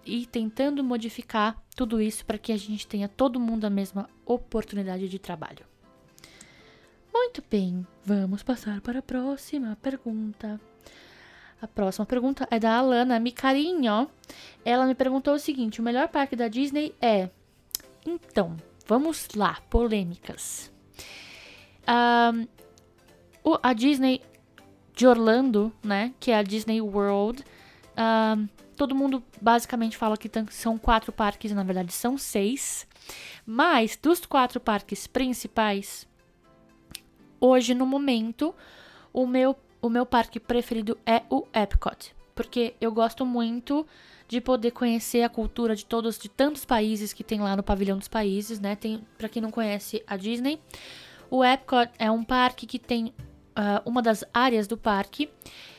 ir 0.07 0.27
tentando 0.27 0.85
modificar 0.85 1.61
tudo 1.75 2.01
isso 2.01 2.25
para 2.25 2.39
que 2.39 2.53
a 2.53 2.57
gente 2.57 2.87
tenha 2.87 3.09
todo 3.09 3.41
mundo 3.41 3.65
a 3.65 3.71
mesma 3.71 4.09
oportunidade 4.25 5.09
de 5.09 5.19
trabalho. 5.19 5.67
Muito 7.13 7.43
bem, 7.51 7.85
vamos 8.05 8.45
passar 8.45 8.81
para 8.81 9.01
a 9.01 9.03
próxima 9.03 9.77
pergunta. 9.83 10.61
A 11.61 11.67
próxima 11.67 12.07
pergunta 12.07 12.47
é 12.49 12.61
da 12.61 12.77
Alana 12.77 13.19
Micarinho. 13.19 14.09
Ela 14.65 14.87
me 14.87 14.95
perguntou 14.95 15.35
o 15.35 15.39
seguinte: 15.39 15.81
o 15.81 15.83
melhor 15.83 16.09
parque 16.09 16.37
da 16.37 16.47
Disney 16.47 16.95
é 17.01 17.29
então, 18.07 18.57
vamos 18.87 19.29
lá, 19.35 19.59
polêmicas. 19.69 20.73
Um, 21.89 22.47
a 23.63 23.73
Disney 23.73 24.23
de 24.95 25.07
Orlando, 25.07 25.73
né, 25.83 26.13
que 26.21 26.31
é 26.31 26.37
a 26.37 26.43
Disney 26.43 26.81
World, 26.81 27.45
um, 27.97 28.49
todo 28.77 28.95
mundo 28.95 29.23
basicamente 29.41 29.97
fala 29.97 30.17
que 30.17 30.31
são 30.51 30.79
quatro 30.79 31.13
parques, 31.13 31.53
na 31.53 31.63
verdade 31.63 31.93
são 31.93 32.17
seis. 32.17 32.87
Mas 33.45 33.99
dos 34.01 34.25
quatro 34.25 34.61
parques 34.61 35.07
principais, 35.07 36.07
hoje 37.41 37.75
no 37.75 37.87
momento, 37.87 38.55
o 39.13 39.27
meu, 39.27 39.57
o 39.81 39.89
meu 39.89 40.07
parque 40.07 40.39
preferido 40.39 40.99
é 41.05 41.23
o 41.29 41.47
Epcot, 41.53 42.15
porque 42.35 42.75
eu 42.81 42.93
gosto 42.93 43.25
muito 43.25 43.87
de 44.29 44.41
poder 44.41 44.71
conhecer 44.71 45.23
a 45.23 45.29
cultura 45.29 45.75
de 45.75 45.85
todos, 45.85 46.19
de 46.19 46.29
tantos 46.29 46.65
países 46.65 47.13
que 47.13 47.25
tem 47.25 47.41
lá 47.41 47.57
no 47.57 47.63
pavilhão 47.63 47.99
dos 47.99 48.09
países, 48.09 48.61
né? 48.61 48.77
Tem, 48.77 49.03
para 49.19 49.29
quem 49.29 49.43
não 49.43 49.51
conhece 49.51 50.03
a 50.07 50.17
Disney, 50.17 50.61
o 51.31 51.45
Epcot 51.45 51.91
é 51.99 52.11
um 52.11 52.23
parque 52.23 52.67
que 52.67 52.79
tem 52.79 53.07
uh, 53.07 53.83
uma 53.85 54.01
das 54.01 54.25
áreas 54.33 54.67
do 54.67 54.77
parque 54.77 55.29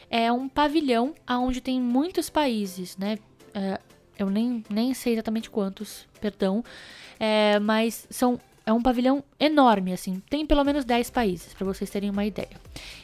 é 0.09 0.29
um 0.29 0.49
pavilhão 0.49 1.15
onde 1.29 1.61
tem 1.61 1.79
muitos 1.79 2.29
países, 2.29 2.97
né? 2.97 3.17
Uh, 3.55 3.81
eu 4.19 4.29
nem, 4.29 4.63
nem 4.69 4.93
sei 4.93 5.13
exatamente 5.13 5.49
quantos, 5.49 6.05
perdão, 6.19 6.63
é, 7.19 7.57
mas 7.59 8.05
são 8.09 8.39
é 8.65 8.71
um 8.71 8.81
pavilhão 8.81 9.23
enorme, 9.39 9.91
assim. 9.93 10.21
Tem 10.29 10.45
pelo 10.45 10.63
menos 10.63 10.85
10 10.85 11.09
países, 11.09 11.53
para 11.53 11.65
vocês 11.65 11.89
terem 11.89 12.09
uma 12.09 12.23
ideia. 12.23 12.59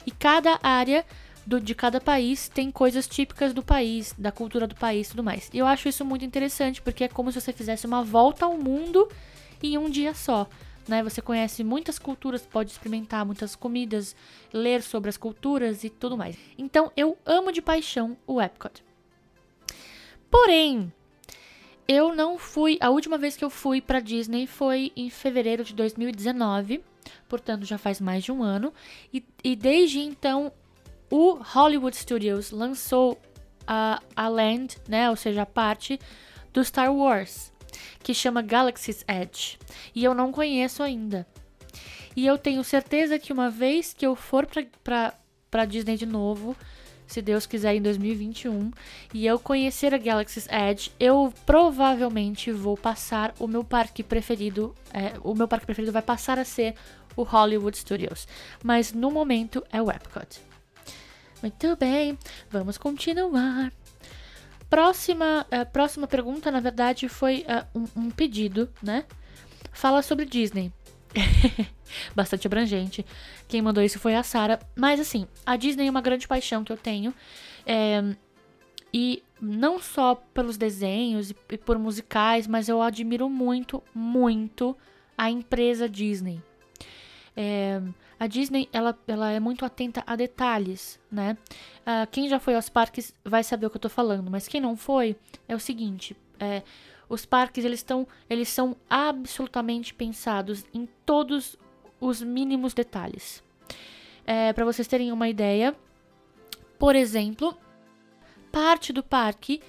E 0.05 0.11
cada 0.11 0.59
área 0.61 1.03
do, 1.47 1.61
de 1.61 1.73
cada 1.73 2.01
país 2.01 2.49
tem 2.49 2.69
coisas 2.69 3.07
típicas 3.07 3.53
do 3.53 3.63
país, 3.63 4.13
da 4.17 4.33
cultura 4.33 4.67
do 4.67 4.75
país 4.75 5.07
e 5.07 5.11
tudo 5.11 5.23
mais. 5.23 5.49
E 5.53 5.57
eu 5.57 5.65
acho 5.65 5.87
isso 5.87 6.03
muito 6.03 6.25
interessante, 6.25 6.81
porque 6.81 7.05
é 7.05 7.07
como 7.07 7.31
se 7.31 7.39
você 7.39 7.53
fizesse 7.53 7.87
uma 7.87 8.03
volta 8.03 8.45
ao 8.45 8.57
mundo 8.57 9.09
em 9.63 9.77
um 9.77 9.89
dia 9.89 10.13
só. 10.13 10.45
Né? 10.89 11.01
Você 11.03 11.21
conhece 11.21 11.63
muitas 11.63 11.97
culturas, 11.97 12.41
pode 12.41 12.71
experimentar 12.71 13.25
muitas 13.25 13.55
comidas, 13.55 14.13
ler 14.51 14.83
sobre 14.83 15.09
as 15.09 15.15
culturas 15.15 15.85
e 15.85 15.89
tudo 15.89 16.17
mais. 16.17 16.35
Então 16.57 16.91
eu 16.97 17.17
amo 17.25 17.53
de 17.53 17.61
paixão 17.61 18.17
o 18.27 18.41
Epcot. 18.41 18.83
Porém, 20.29 20.91
eu 21.87 22.13
não 22.13 22.37
fui. 22.37 22.77
A 22.81 22.89
última 22.89 23.17
vez 23.17 23.37
que 23.37 23.45
eu 23.45 23.49
fui 23.49 23.79
para 23.79 24.01
Disney 24.01 24.45
foi 24.45 24.91
em 24.97 25.09
fevereiro 25.09 25.63
de 25.63 25.73
2019, 25.73 26.83
portanto 27.29 27.63
já 27.63 27.77
faz 27.77 28.01
mais 28.01 28.25
de 28.25 28.33
um 28.33 28.43
ano. 28.43 28.73
E, 29.13 29.23
e 29.41 29.55
desde 29.55 29.99
então 29.99 30.51
o 31.09 31.35
Hollywood 31.35 31.95
Studios 31.95 32.51
lançou 32.51 33.19
a, 33.65 34.01
a 34.15 34.27
land, 34.27 34.77
né, 34.87 35.09
ou 35.09 35.15
seja, 35.15 35.43
a 35.43 35.45
parte 35.45 35.99
do 36.53 36.63
Star 36.63 36.93
Wars, 36.93 37.51
que 38.01 38.13
chama 38.13 38.41
Galaxy's 38.41 39.03
Edge, 39.07 39.57
e 39.93 40.03
eu 40.03 40.13
não 40.13 40.31
conheço 40.31 40.81
ainda. 40.81 41.27
E 42.15 42.25
eu 42.25 42.37
tenho 42.37 42.63
certeza 42.63 43.19
que 43.19 43.31
uma 43.31 43.49
vez 43.49 43.93
que 43.93 44.05
eu 44.05 44.15
for 44.15 44.47
para 44.83 45.65
Disney 45.65 45.97
de 45.97 46.05
novo, 46.05 46.55
se 47.05 47.21
Deus 47.21 47.45
quiser, 47.45 47.75
em 47.75 47.81
2021, 47.81 48.71
e 49.13 49.25
eu 49.25 49.39
conhecer 49.39 49.93
a 49.93 49.97
Galaxy's 49.97 50.47
Edge, 50.51 50.91
eu 50.99 51.33
provavelmente 51.45 52.51
vou 52.51 52.75
passar 52.75 53.33
o 53.39 53.47
meu 53.47 53.63
parque 53.63 54.03
preferido. 54.03 54.75
É, 54.93 55.13
o 55.23 55.33
meu 55.33 55.47
parque 55.47 55.65
preferido 55.65 55.93
vai 55.93 56.01
passar 56.01 56.37
a 56.37 56.43
ser 56.43 56.75
o 57.15 57.23
Hollywood 57.23 57.77
Studios. 57.77 58.27
Mas 58.61 58.91
no 58.91 59.09
momento 59.09 59.63
é 59.71 59.81
o 59.81 59.89
Epcot. 59.89 60.41
Muito 61.41 61.75
bem, 61.75 62.17
vamos 62.49 62.77
continuar. 62.77 63.71
Próxima, 64.69 65.45
uh, 65.51 65.71
próxima 65.71 66.07
pergunta, 66.07 66.51
na 66.51 66.59
verdade, 66.59 67.07
foi 67.07 67.45
uh, 67.47 67.79
um, 67.79 68.01
um, 68.01 68.09
pedido, 68.09 68.69
né? 68.81 69.05
Fala 69.71 70.01
sobre 70.01 70.25
Disney. 70.25 70.73
Bastante 72.15 72.47
abrangente. 72.47 73.05
Quem 73.47 73.61
mandou 73.61 73.83
isso 73.83 73.99
foi 73.99 74.15
a 74.15 74.23
Sara. 74.23 74.59
Mas 74.75 74.99
assim, 74.99 75.25
a 75.45 75.55
Disney 75.55 75.87
é 75.87 75.89
uma 75.89 76.01
grande 76.01 76.27
paixão 76.27 76.63
que 76.63 76.71
eu 76.71 76.77
tenho. 76.77 77.13
É, 77.65 78.03
e 78.93 79.23
não 79.39 79.79
só 79.79 80.15
pelos 80.15 80.57
desenhos 80.57 81.29
e 81.29 81.57
por 81.57 81.77
musicais, 81.77 82.47
mas 82.47 82.67
eu 82.67 82.81
admiro 82.81 83.29
muito, 83.29 83.81
muito 83.93 84.75
a 85.17 85.29
empresa 85.29 85.87
Disney. 85.87 86.41
É, 87.39 87.79
a 88.19 88.25
Disney 88.25 88.67
ela, 88.73 88.97
ela 89.07 89.31
é 89.31 89.39
muito 89.39 89.63
atenta 89.63 90.03
a 90.07 90.15
detalhes, 90.15 90.99
né? 91.11 91.37
Uh, 91.81 92.09
quem 92.09 92.27
já 92.27 92.39
foi 92.39 92.55
aos 92.55 92.67
parques 92.67 93.13
vai 93.23 93.43
saber 93.43 93.67
o 93.67 93.69
que 93.69 93.77
eu 93.77 93.81
tô 93.81 93.89
falando, 93.89 94.31
mas 94.31 94.47
quem 94.47 94.59
não 94.59 94.75
foi 94.75 95.15
é 95.47 95.55
o 95.55 95.59
seguinte: 95.59 96.17
é, 96.39 96.63
os 97.07 97.27
parques 97.27 97.63
eles 97.63 97.79
estão 97.79 98.07
eles 98.27 98.49
são 98.49 98.75
absolutamente 98.89 99.93
pensados 99.93 100.65
em 100.73 100.87
todos 101.05 101.55
os 102.01 102.23
mínimos 102.23 102.73
detalhes. 102.73 103.43
É, 104.25 104.51
Para 104.51 104.65
vocês 104.65 104.87
terem 104.87 105.11
uma 105.11 105.29
ideia, 105.29 105.75
por 106.79 106.95
exemplo, 106.95 107.55
parte 108.51 108.91
do 108.91 109.03
parque 109.03 109.61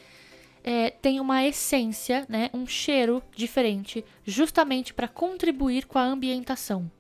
é, 0.65 0.89
tem 0.89 1.21
uma 1.21 1.45
essência, 1.45 2.25
né, 2.31 2.49
um 2.55 2.67
cheiro 2.67 3.23
diferente, 3.37 4.03
justamente 4.25 4.95
para 4.95 5.07
contribuir 5.07 5.87
com 5.87 5.99
a 5.99 6.05
ambientação. 6.05 6.91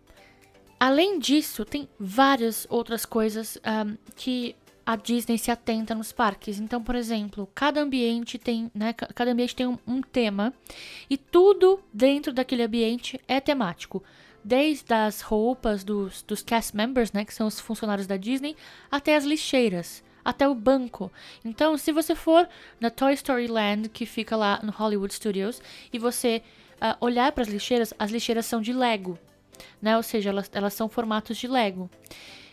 Além 0.80 1.18
disso, 1.18 1.64
tem 1.64 1.88
várias 1.98 2.66
outras 2.70 3.04
coisas 3.04 3.58
um, 3.58 3.96
que 4.14 4.54
a 4.86 4.96
Disney 4.96 5.36
se 5.36 5.50
atenta 5.50 5.94
nos 5.94 6.12
parques. 6.12 6.58
Então, 6.58 6.82
por 6.82 6.94
exemplo, 6.94 7.46
cada 7.54 7.80
ambiente 7.80 8.38
tem, 8.38 8.70
né, 8.74 8.92
cada 8.92 9.32
ambiente 9.32 9.54
tem 9.54 9.66
um, 9.66 9.78
um 9.86 10.00
tema 10.00 10.52
e 11.10 11.18
tudo 11.18 11.80
dentro 11.92 12.32
daquele 12.32 12.62
ambiente 12.62 13.20
é 13.28 13.38
temático 13.38 14.02
desde 14.42 14.94
as 14.94 15.20
roupas 15.20 15.84
dos, 15.84 16.22
dos 16.22 16.42
cast 16.42 16.74
members, 16.74 17.12
né, 17.12 17.22
que 17.24 17.34
são 17.34 17.46
os 17.46 17.60
funcionários 17.60 18.06
da 18.06 18.16
Disney, 18.16 18.56
até 18.90 19.14
as 19.14 19.24
lixeiras, 19.24 20.02
até 20.24 20.48
o 20.48 20.54
banco. 20.54 21.12
Então, 21.44 21.76
se 21.76 21.92
você 21.92 22.14
for 22.14 22.48
na 22.80 22.88
Toy 22.88 23.12
Story 23.12 23.46
Land, 23.46 23.90
que 23.90 24.06
fica 24.06 24.36
lá 24.36 24.60
no 24.62 24.72
Hollywood 24.72 25.12
Studios, 25.12 25.60
e 25.92 25.98
você 25.98 26.42
uh, 26.76 26.96
olhar 27.04 27.30
para 27.32 27.42
as 27.42 27.48
lixeiras, 27.48 27.92
as 27.98 28.10
lixeiras 28.10 28.46
são 28.46 28.62
de 28.62 28.72
Lego 28.72 29.18
né? 29.80 29.96
Ou 29.96 30.02
seja, 30.02 30.30
elas, 30.30 30.50
elas 30.52 30.74
são 30.74 30.88
formatos 30.88 31.36
de 31.36 31.46
Lego. 31.46 31.90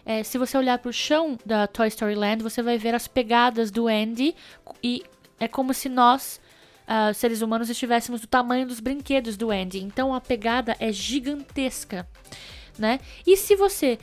É, 0.05 0.23
se 0.23 0.37
você 0.37 0.57
olhar 0.57 0.77
para 0.77 0.89
o 0.89 0.93
chão 0.93 1.37
da 1.45 1.65
Toy 1.65 1.87
Story 1.87 2.13
Land, 2.13 2.43
você 2.43 2.61
vai 2.61 2.77
ver 2.77 2.93
as 2.93 3.07
pegadas 3.07 3.71
do 3.71 3.87
Andy 3.87 4.35
e 4.83 5.03
é 5.39 5.47
como 5.47 5.73
se 5.73 5.89
nós, 5.89 6.39
uh, 6.87 7.13
seres 7.13 7.41
humanos, 7.41 7.69
estivéssemos 7.69 8.21
do 8.21 8.27
tamanho 8.27 8.67
dos 8.67 8.79
brinquedos 8.79 9.35
do 9.35 9.49
Andy. 9.49 9.79
Então 9.79 10.13
a 10.13 10.21
pegada 10.21 10.75
é 10.79 10.91
gigantesca, 10.91 12.07
né? 12.77 12.99
E 13.25 13.35
se 13.35 13.55
você 13.55 13.97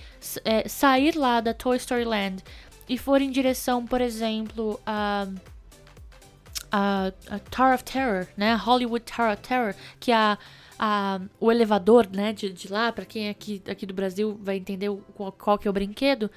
é, 0.44 0.68
sair 0.68 1.16
lá 1.16 1.40
da 1.40 1.54
Toy 1.54 1.76
Story 1.76 2.04
Land 2.04 2.42
e 2.88 2.99
for 2.99 3.23
em 3.23 3.30
direção, 3.30 3.87
por 3.87 4.00
exemplo, 4.00 4.80
a 4.85 5.28
a, 6.73 7.12
a 7.30 7.38
Tower 7.38 7.75
of 7.75 7.85
Terror, 7.85 8.26
né? 8.37 8.54
Hollywood 8.54 9.04
Tower 9.04 9.35
of 9.35 9.42
Terror, 9.42 9.75
que 10.00 10.11
é 10.11 10.16
a 10.16 10.38
a, 10.85 11.21
o 11.39 11.53
elevador, 11.53 12.09
né, 12.12 12.33
de, 12.33 12.53
de 12.53 12.67
lá, 12.67 12.91
para 12.91 13.05
quem 13.05 13.29
é 13.29 13.31
aqui, 13.31 13.62
aqui 13.69 13.87
do 13.87 13.95
Brasil 13.95 14.37
vai 14.43 14.57
entender 14.57 14.91
qual, 15.15 15.31
qual 15.31 15.57
que 15.57 15.69
é 15.69 15.71
o 15.71 15.73
brinquedo, 15.73 16.29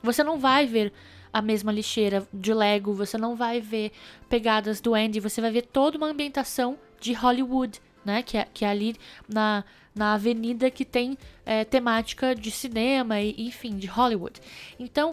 você 0.00 0.22
não 0.22 0.38
vai 0.38 0.68
ver 0.68 0.92
a 1.32 1.42
mesma 1.42 1.72
lixeira 1.72 2.24
de 2.32 2.54
Lego, 2.54 2.94
você 2.94 3.18
não 3.18 3.34
vai 3.34 3.60
ver 3.60 3.90
pegadas 4.28 4.80
do 4.80 4.94
Andy, 4.94 5.18
você 5.18 5.40
vai 5.40 5.50
ver 5.50 5.62
toda 5.62 5.98
uma 5.98 6.06
ambientação 6.06 6.78
de 7.00 7.12
Hollywood, 7.12 7.80
né, 8.04 8.22
que 8.22 8.38
é, 8.38 8.46
que 8.54 8.64
é 8.64 8.68
ali 8.68 8.94
na, 9.28 9.64
na 9.92 10.14
avenida 10.14 10.70
que 10.70 10.84
tem 10.84 11.18
é, 11.44 11.64
temática 11.64 12.36
de 12.36 12.52
cinema 12.52 13.20
e, 13.20 13.34
enfim, 13.36 13.76
de 13.76 13.88
Hollywood. 13.88 14.40
Então, 14.78 15.10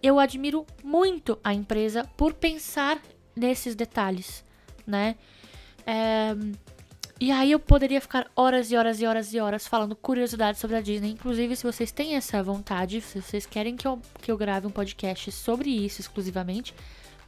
eu 0.00 0.20
admiro 0.20 0.64
muito 0.84 1.36
a 1.42 1.52
empresa 1.52 2.08
por 2.16 2.32
pensar 2.32 3.02
nesses 3.34 3.74
detalhes, 3.74 4.44
né? 4.86 5.16
É, 5.84 6.36
e 7.20 7.30
aí 7.30 7.52
eu 7.52 7.60
poderia 7.60 8.00
ficar 8.00 8.30
horas 8.34 8.72
e 8.72 8.76
horas 8.76 9.00
e 9.00 9.06
horas 9.06 9.32
e 9.32 9.38
horas 9.38 9.66
falando 9.66 9.94
curiosidades 9.94 10.60
sobre 10.60 10.76
a 10.76 10.80
Disney. 10.80 11.10
Inclusive, 11.10 11.54
se 11.54 11.62
vocês 11.62 11.92
têm 11.92 12.16
essa 12.16 12.42
vontade, 12.42 13.00
se 13.00 13.22
vocês 13.22 13.46
querem 13.46 13.76
que 13.76 13.86
eu, 13.86 14.00
que 14.20 14.30
eu 14.30 14.36
grave 14.36 14.66
um 14.66 14.70
podcast 14.70 15.30
sobre 15.30 15.70
isso 15.70 16.00
exclusivamente, 16.00 16.74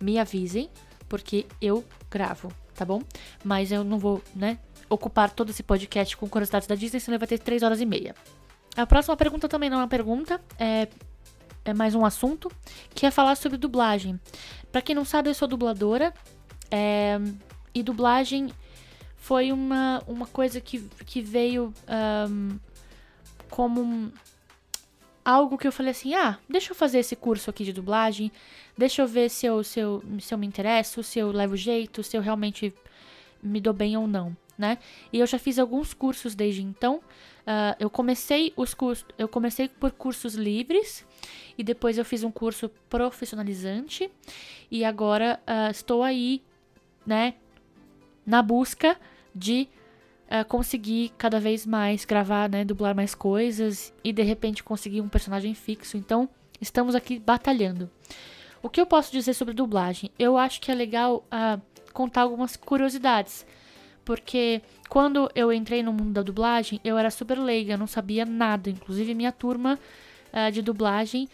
me 0.01 0.19
avisem, 0.19 0.69
porque 1.09 1.47
eu 1.61 1.85
gravo, 2.11 2.53
tá 2.75 2.85
bom? 2.85 3.01
Mas 3.45 3.71
eu 3.71 3.85
não 3.85 3.99
vou, 3.99 4.21
né, 4.35 4.59
ocupar 4.91 5.31
todo 5.31 5.51
esse 5.51 5.63
podcast 5.63 6.17
com 6.17 6.29
curiosidades 6.29 6.67
da 6.67 6.75
Disney, 6.75 6.99
senão 6.99 7.19
vai 7.19 7.29
ter 7.29 7.39
3 7.39 7.63
horas 7.63 7.81
e 7.81 7.87
meia. 7.87 8.15
A 8.77 8.87
próxima 8.87 9.17
pergunta 9.17 9.49
também 9.49 9.71
não 9.71 9.79
é 9.79 9.83
uma 9.83 9.89
pergunta, 9.89 10.41
é, 10.59 10.89
é 11.65 11.73
mais 11.73 11.95
um 11.95 12.05
assunto, 12.05 12.51
que 12.95 13.07
é 13.07 13.11
falar 13.11 13.37
sobre 13.37 13.57
dublagem. 13.57 14.21
Para 14.73 14.83
quem 14.83 14.95
não 14.95 15.05
sabe, 15.05 15.31
eu 15.31 15.35
sou 15.35 15.47
dubladora, 15.47 16.13
é, 16.71 17.19
e 17.75 17.83
dublagem 17.83 18.51
foi 19.27 19.51
uma, 19.51 20.01
uma 20.07 20.25
coisa 20.25 20.61
que, 20.61 20.79
que 21.05 21.21
veio 21.21 21.75
um, 22.31 22.61
como 23.51 23.83
um, 23.83 24.13
algo 25.25 25.59
que 25.59 25.67
eu 25.67 25.73
falei 25.73 25.91
assim: 25.91 26.15
ah, 26.15 26.39
deixa 26.49 26.71
eu 26.71 26.77
fazer 26.77 27.01
esse 27.01 27.17
curso 27.17 27.51
aqui 27.51 27.65
de 27.65 27.73
dublagem, 27.73 28.31
deixa 28.79 29.03
eu 29.03 29.09
ver 29.09 29.29
se 29.29 29.45
eu, 29.45 29.65
se 29.65 29.81
eu, 29.81 30.01
se 30.21 30.33
eu 30.33 30.39
me 30.39 30.47
interesso, 30.47 31.03
se 31.03 31.19
eu 31.19 31.33
levo 31.33 31.57
jeito, 31.57 32.05
se 32.05 32.17
eu 32.17 32.23
realmente 32.23 32.73
me 33.43 33.61
dou 33.61 33.73
bem 33.73 33.97
ou 33.97 34.07
não, 34.07 34.37
né? 34.57 34.79
E 35.13 35.19
eu 35.19 35.27
já 35.27 35.41
fiz 35.41 35.59
alguns 35.59 35.93
cursos 35.93 36.37
desde 36.37 36.63
então. 36.63 36.99
Uh, 36.99 37.75
eu 37.81 37.91
comecei 37.91 38.53
os 38.57 38.75
cursos, 38.75 39.07
eu 39.19 39.27
comecei 39.27 39.69
por 39.69 39.91
cursos 39.91 40.37
livres 40.37 41.05
e 41.59 41.65
depois 41.65 41.99
eu 41.99 42.05
fiz 42.05 42.23
um 42.23 42.31
curso 42.31 42.69
profissionalizante 42.89 44.09
e 44.71 44.85
agora 44.85 45.41
uh, 45.49 45.71
estou 45.73 46.05
aí, 46.05 46.45
né, 47.05 47.35
na 48.25 48.41
busca 48.41 48.97
de 49.37 49.69
uh, 50.31 50.45
conseguir 50.47 51.13
cada 51.19 51.39
vez 51.39 51.67
mais 51.67 52.05
gravar, 52.05 52.49
né, 52.49 52.65
dublar 52.65 52.95
mais 52.95 53.15
coisas 53.15 53.93
e 54.03 54.13
de 54.13 54.23
repente 54.23 54.65
conseguir 54.65 55.01
um 55.01 55.09
personagem 55.09 55.55
fixo. 55.55 55.97
Então, 55.97 56.29
estamos 56.61 56.95
aqui 56.95 57.19
batalhando. 57.19 57.91
O 58.63 58.71
que 58.71 58.81
eu 58.81 58.87
posso 58.87 59.13
dizer 59.13 59.35
sobre 59.35 59.55
dublagem? 59.55 60.11
Eu 60.19 60.39
acho 60.39 60.61
que 60.61 60.73
é 60.73 60.75
legal 60.75 61.25
uh, 61.27 61.61
contar 61.93 62.23
algumas 62.23 62.57
curiosidades. 62.57 63.47
Porque 64.05 64.63
quando 64.89 65.29
eu 65.35 65.53
entrei 65.53 65.83
no 65.83 65.93
mundo 65.93 66.13
da 66.13 66.23
dublagem, 66.23 66.81
eu 66.85 66.97
era 66.97 67.11
super 67.11 67.39
leiga, 67.39 67.77
não 67.77 67.87
sabia 67.87 68.25
nada. 68.25 68.71
Inclusive, 68.71 69.15
minha 69.15 69.33
turma 69.33 69.79
uh, 70.33 70.51
de 70.51 70.63
dublagem, 70.63 71.29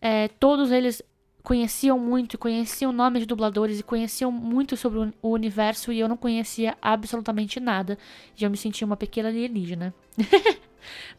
eh, 0.00 0.28
todos 0.40 0.72
eles 0.72 1.00
conheciam 1.42 1.98
muito, 1.98 2.38
conheciam 2.38 2.92
nomes 2.92 3.22
de 3.22 3.26
dubladores 3.26 3.80
e 3.80 3.82
conheciam 3.82 4.30
muito 4.30 4.76
sobre 4.76 5.12
o 5.20 5.28
universo 5.28 5.92
e 5.92 5.98
eu 5.98 6.08
não 6.08 6.16
conhecia 6.16 6.76
absolutamente 6.80 7.58
nada. 7.58 7.98
E 8.38 8.44
eu 8.44 8.50
me 8.50 8.56
sentia 8.56 8.86
uma 8.86 8.96
pequena 8.96 9.28
alienígena. 9.28 9.94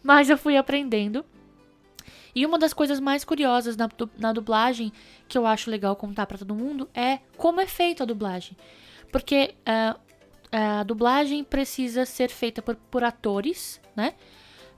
Mas 0.02 0.30
eu 0.30 0.38
fui 0.38 0.56
aprendendo. 0.56 1.26
E 2.36 2.46
uma 2.46 2.58
das 2.58 2.74
coisas 2.74 3.00
mais 3.00 3.24
curiosas 3.24 3.78
na, 3.78 3.88
na 4.18 4.34
dublagem 4.34 4.92
que 5.28 5.38
eu 5.38 5.46
acho 5.46 5.70
legal 5.70 5.96
contar 5.96 6.26
para 6.26 6.38
todo 6.38 6.56
mundo 6.56 6.90
é 6.94 7.20
como 7.38 7.62
é 7.62 7.68
feita 7.68 8.04
a 8.04 8.08
dublagem. 8.08 8.58
Porque 9.12 9.54
uh, 9.68 10.00
a 10.52 10.84
dublagem 10.84 11.44
precisa 11.44 12.06
ser 12.06 12.30
feita 12.30 12.62
por, 12.62 12.76
por 12.76 13.04
atores, 13.04 13.80
né? 13.96 14.16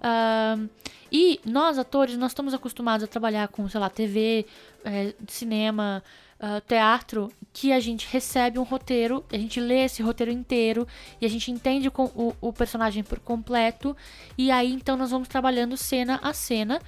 Uh, 0.02 0.70
e 1.12 1.40
nós, 1.46 1.78
atores, 1.78 2.18
nós 2.18 2.32
estamos 2.32 2.54
acostumados 2.54 3.04
a 3.04 3.08
trabalhar 3.08 3.48
com, 3.48 3.68
sei 3.70 3.80
lá, 3.80 3.90
TV, 3.90 4.46
é, 4.84 5.14
cinema, 5.28 6.04
uh, 6.40 6.62
teatro, 6.62 7.32
que 7.54 7.72
a 7.72 7.80
gente 7.80 8.08
recebe 8.12 8.60
um 8.60 8.64
roteiro, 8.64 9.24
a 9.32 9.38
gente 9.38 9.60
lê 9.60 9.86
esse 9.86 10.02
roteiro 10.02 10.32
inteiro 10.32 10.88
e 11.22 11.26
a 11.26 11.30
gente 11.30 11.52
entende 11.52 11.88
o, 11.88 12.36
o, 12.42 12.54
personagem 12.54 13.04
por 13.04 13.20
completo. 13.20 13.96
E 14.38 14.52
aí, 14.52 14.74
então, 14.74 14.98
nós 14.98 15.12
vamos 15.12 15.28
trabalhando 15.28 15.78
cena 15.78 16.20
a 16.22 16.34
cena 16.34 16.82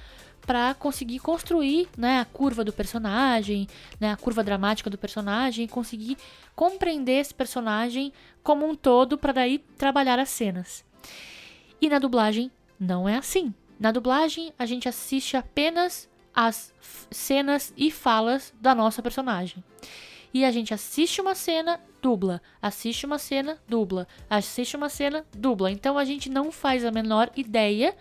para 0.46 0.72
conseguir 0.74 1.18
construir 1.18 1.88
né, 1.96 2.20
a 2.20 2.24
curva 2.24 2.64
do 2.64 2.72
personagem, 2.72 3.68
né, 4.00 4.12
a 4.12 4.16
curva 4.16 4.42
dramática 4.42 4.88
do 4.88 4.96
personagem, 4.96 5.68
conseguir 5.68 6.16
compreender 6.56 7.20
esse 7.20 7.34
personagem 7.34 8.12
como 8.42 8.66
um 8.66 8.74
todo 8.74 9.18
para 9.18 9.32
daí 9.32 9.58
trabalhar 9.76 10.18
as 10.18 10.30
cenas. 10.30 10.84
E 11.80 11.88
na 11.88 11.98
dublagem 11.98 12.50
não 12.80 13.08
é 13.08 13.16
assim. 13.16 13.52
Na 13.78 13.92
dublagem, 13.92 14.52
a 14.58 14.66
gente 14.66 14.88
assiste 14.88 15.36
apenas 15.36 16.08
as 16.34 16.72
cenas 17.10 17.72
e 17.76 17.90
falas 17.90 18.52
da 18.60 18.74
nossa 18.74 19.02
personagem. 19.02 19.62
E 20.32 20.44
a 20.44 20.50
gente 20.50 20.74
assiste 20.74 21.20
uma 21.20 21.34
cena, 21.34 21.80
dubla. 22.02 22.42
Assiste 22.60 23.06
uma 23.06 23.18
cena, 23.18 23.58
dubla. 23.66 24.06
Assiste 24.28 24.76
uma 24.76 24.88
cena, 24.88 25.24
dubla. 25.36 25.70
Então 25.70 25.96
a 25.96 26.04
gente 26.04 26.28
não 26.28 26.52
faz 26.52 26.84
a 26.84 26.90
menor 26.90 27.30
ideia 27.36 27.96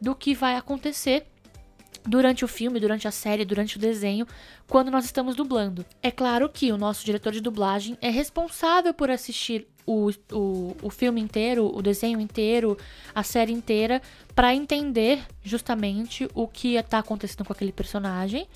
do 0.00 0.14
que 0.14 0.34
vai 0.34 0.56
acontecer 0.56 1.26
durante 2.06 2.44
o 2.44 2.48
filme, 2.48 2.78
durante 2.78 3.08
a 3.08 3.10
série, 3.10 3.44
durante 3.44 3.76
o 3.76 3.80
desenho, 3.80 4.26
quando 4.68 4.90
nós 4.90 5.04
estamos 5.04 5.34
dublando. 5.34 5.86
É 6.02 6.10
claro 6.10 6.48
que 6.48 6.70
o 6.70 6.76
nosso 6.76 7.04
diretor 7.04 7.32
de 7.32 7.40
dublagem 7.40 7.96
é 8.00 8.10
responsável 8.10 8.92
por 8.92 9.10
assistir 9.10 9.66
o, 9.86 10.10
o, 10.32 10.76
o 10.82 10.90
filme 10.90 11.20
inteiro, 11.20 11.70
o 11.74 11.82
desenho 11.82 12.20
inteiro, 12.20 12.76
a 13.14 13.22
série 13.22 13.52
inteira, 13.52 14.00
para 14.34 14.54
entender 14.54 15.22
justamente 15.42 16.28
o 16.34 16.46
que 16.48 16.74
está 16.74 16.98
acontecendo 16.98 17.44
com 17.44 17.52
aquele 17.52 17.72
personagem, 17.72 18.46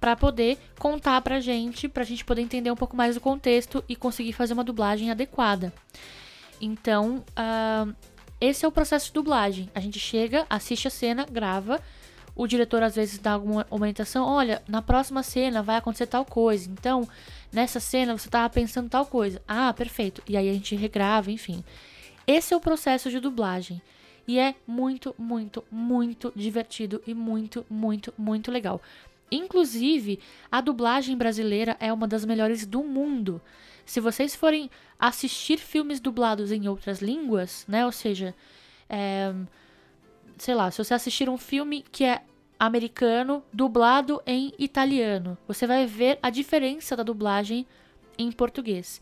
para 0.00 0.16
poder 0.16 0.58
contar 0.78 1.20
pra 1.20 1.40
gente, 1.40 1.88
pra 1.88 2.04
gente 2.04 2.24
poder 2.24 2.42
entender 2.42 2.70
um 2.70 2.76
pouco 2.76 2.96
mais 2.96 3.16
o 3.16 3.20
contexto 3.20 3.84
e 3.88 3.94
conseguir 3.94 4.32
fazer 4.32 4.52
uma 4.52 4.64
dublagem 4.64 5.10
adequada. 5.10 5.72
Então, 6.60 7.24
uh, 7.30 7.94
esse 8.40 8.64
é 8.64 8.68
o 8.68 8.72
processo 8.72 9.06
de 9.06 9.12
dublagem. 9.12 9.70
A 9.74 9.80
gente 9.80 10.00
chega, 10.00 10.44
assiste 10.50 10.88
a 10.88 10.90
cena, 10.90 11.24
grava 11.24 11.80
o 12.34 12.46
diretor 12.46 12.82
às 12.82 12.94
vezes 12.94 13.18
dá 13.18 13.32
alguma 13.32 13.66
orientação, 13.70 14.24
olha, 14.26 14.62
na 14.66 14.80
próxima 14.80 15.22
cena 15.22 15.62
vai 15.62 15.76
acontecer 15.76 16.06
tal 16.06 16.24
coisa. 16.24 16.70
Então, 16.70 17.06
nessa 17.52 17.78
cena 17.78 18.16
você 18.16 18.28
estava 18.28 18.48
pensando 18.48 18.88
tal 18.88 19.06
coisa. 19.06 19.40
Ah, 19.46 19.72
perfeito. 19.72 20.22
E 20.28 20.36
aí 20.36 20.48
a 20.48 20.52
gente 20.52 20.74
regrava, 20.74 21.30
enfim. 21.30 21.62
Esse 22.26 22.54
é 22.54 22.56
o 22.56 22.60
processo 22.60 23.10
de 23.10 23.20
dublagem. 23.20 23.82
E 24.26 24.38
é 24.38 24.54
muito, 24.66 25.14
muito, 25.18 25.64
muito 25.70 26.32
divertido 26.34 27.02
e 27.06 27.12
muito, 27.12 27.66
muito, 27.68 28.14
muito 28.16 28.50
legal. 28.50 28.80
Inclusive, 29.30 30.20
a 30.50 30.60
dublagem 30.60 31.16
brasileira 31.16 31.76
é 31.80 31.92
uma 31.92 32.06
das 32.06 32.24
melhores 32.24 32.66
do 32.66 32.84
mundo. 32.84 33.40
Se 33.84 33.98
vocês 33.98 34.34
forem 34.34 34.70
assistir 34.98 35.58
filmes 35.58 35.98
dublados 35.98 36.52
em 36.52 36.68
outras 36.68 37.00
línguas, 37.00 37.64
né? 37.66 37.84
Ou 37.84 37.90
seja, 37.90 38.34
é, 38.88 39.32
sei 40.38 40.54
lá, 40.54 40.70
se 40.70 40.78
você 40.82 40.94
assistir 40.94 41.28
um 41.28 41.38
filme 41.38 41.84
que 41.90 42.04
é 42.04 42.22
americano 42.58 43.42
dublado 43.52 44.22
em 44.26 44.52
italiano, 44.58 45.36
você 45.48 45.66
vai 45.66 45.86
ver 45.86 46.18
a 46.22 46.30
diferença 46.30 46.96
da 46.96 47.02
dublagem 47.02 47.66
em 48.18 48.30
português. 48.30 49.00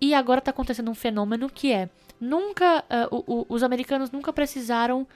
E 0.00 0.14
agora 0.14 0.38
está 0.38 0.50
acontecendo 0.50 0.90
um 0.90 0.94
fenômeno 0.94 1.48
que 1.48 1.72
é 1.72 1.88
nunca 2.20 2.80
uh, 2.80 3.14
o, 3.26 3.40
o, 3.40 3.46
os 3.48 3.62
americanos 3.62 4.10
nunca 4.10 4.32
precisaram 4.32 5.06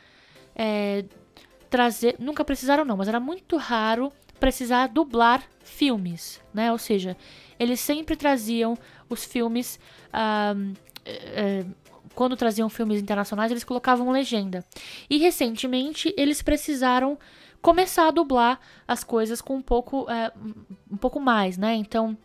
é, 0.54 1.04
trazer, 1.68 2.16
nunca 2.18 2.44
precisaram 2.44 2.84
não, 2.84 2.96
mas 2.96 3.08
era 3.08 3.20
muito 3.20 3.56
raro 3.56 4.12
precisar 4.38 4.88
dublar 4.88 5.42
filmes, 5.62 6.40
né? 6.52 6.72
Ou 6.72 6.78
seja, 6.78 7.16
eles 7.58 7.78
sempre 7.78 8.16
traziam 8.16 8.76
os 9.08 9.24
filmes 9.24 9.78
uh, 10.08 10.74
quando 12.14 12.36
traziam 12.36 12.68
filmes 12.68 13.00
internacionais, 13.00 13.50
eles 13.50 13.64
colocavam 13.64 14.10
legenda. 14.10 14.64
E 15.08 15.18
recentemente 15.18 16.12
eles 16.16 16.42
precisaram 16.42 17.18
começar 17.62 18.08
a 18.08 18.10
dublar 18.10 18.58
as 18.86 19.04
coisas 19.04 19.40
com 19.40 19.56
um 19.56 19.62
pouco, 19.62 20.10
é, 20.10 20.32
um 20.90 20.96
pouco 20.96 21.20
mais, 21.20 21.56
né? 21.56 21.74
Então, 21.74 22.16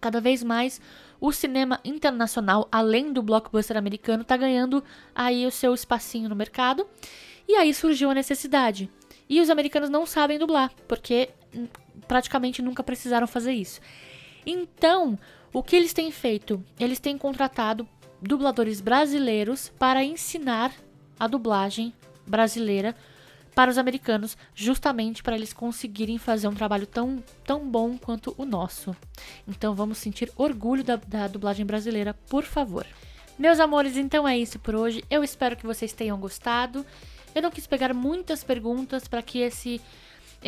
cada 0.00 0.20
vez 0.20 0.42
mais 0.42 0.80
o 1.20 1.32
cinema 1.32 1.80
internacional, 1.84 2.68
além 2.70 3.12
do 3.12 3.22
blockbuster 3.22 3.76
americano, 3.76 4.22
está 4.22 4.36
ganhando 4.36 4.84
aí 5.14 5.46
o 5.46 5.50
seu 5.50 5.72
espacinho 5.72 6.28
no 6.28 6.36
mercado. 6.36 6.86
E 7.48 7.54
aí 7.54 7.72
surgiu 7.72 8.10
a 8.10 8.14
necessidade. 8.14 8.90
E 9.28 9.40
os 9.40 9.50
americanos 9.50 9.88
não 9.88 10.04
sabem 10.04 10.38
dublar, 10.38 10.70
porque 10.86 11.30
praticamente 12.06 12.60
nunca 12.60 12.82
precisaram 12.82 13.26
fazer 13.26 13.52
isso. 13.52 13.80
Então, 14.44 15.18
o 15.52 15.62
que 15.62 15.74
eles 15.74 15.92
têm 15.92 16.10
feito? 16.10 16.62
Eles 16.78 17.00
têm 17.00 17.16
contratado 17.16 17.88
dubladores 18.20 18.80
brasileiros 18.80 19.72
para 19.78 20.04
ensinar 20.04 20.72
a 21.18 21.26
dublagem 21.26 21.92
brasileira 22.26 22.94
para 23.54 23.70
os 23.70 23.78
americanos, 23.78 24.36
justamente 24.54 25.22
para 25.22 25.34
eles 25.34 25.54
conseguirem 25.54 26.18
fazer 26.18 26.46
um 26.46 26.54
trabalho 26.54 26.86
tão, 26.86 27.24
tão 27.42 27.66
bom 27.66 27.96
quanto 27.96 28.34
o 28.36 28.44
nosso. 28.44 28.94
Então 29.48 29.74
vamos 29.74 29.96
sentir 29.96 30.30
orgulho 30.36 30.84
da, 30.84 30.96
da 30.96 31.26
dublagem 31.26 31.64
brasileira, 31.64 32.12
por 32.28 32.44
favor. 32.44 32.86
Meus 33.38 33.58
amores, 33.58 33.96
então 33.96 34.28
é 34.28 34.36
isso 34.36 34.58
por 34.58 34.74
hoje. 34.74 35.02
Eu 35.10 35.24
espero 35.24 35.56
que 35.56 35.66
vocês 35.66 35.94
tenham 35.94 36.18
gostado. 36.18 36.84
Eu 37.34 37.40
não 37.40 37.50
quis 37.50 37.66
pegar 37.66 37.94
muitas 37.94 38.44
perguntas 38.44 39.08
para 39.08 39.22
que 39.22 39.38
esse 39.38 39.80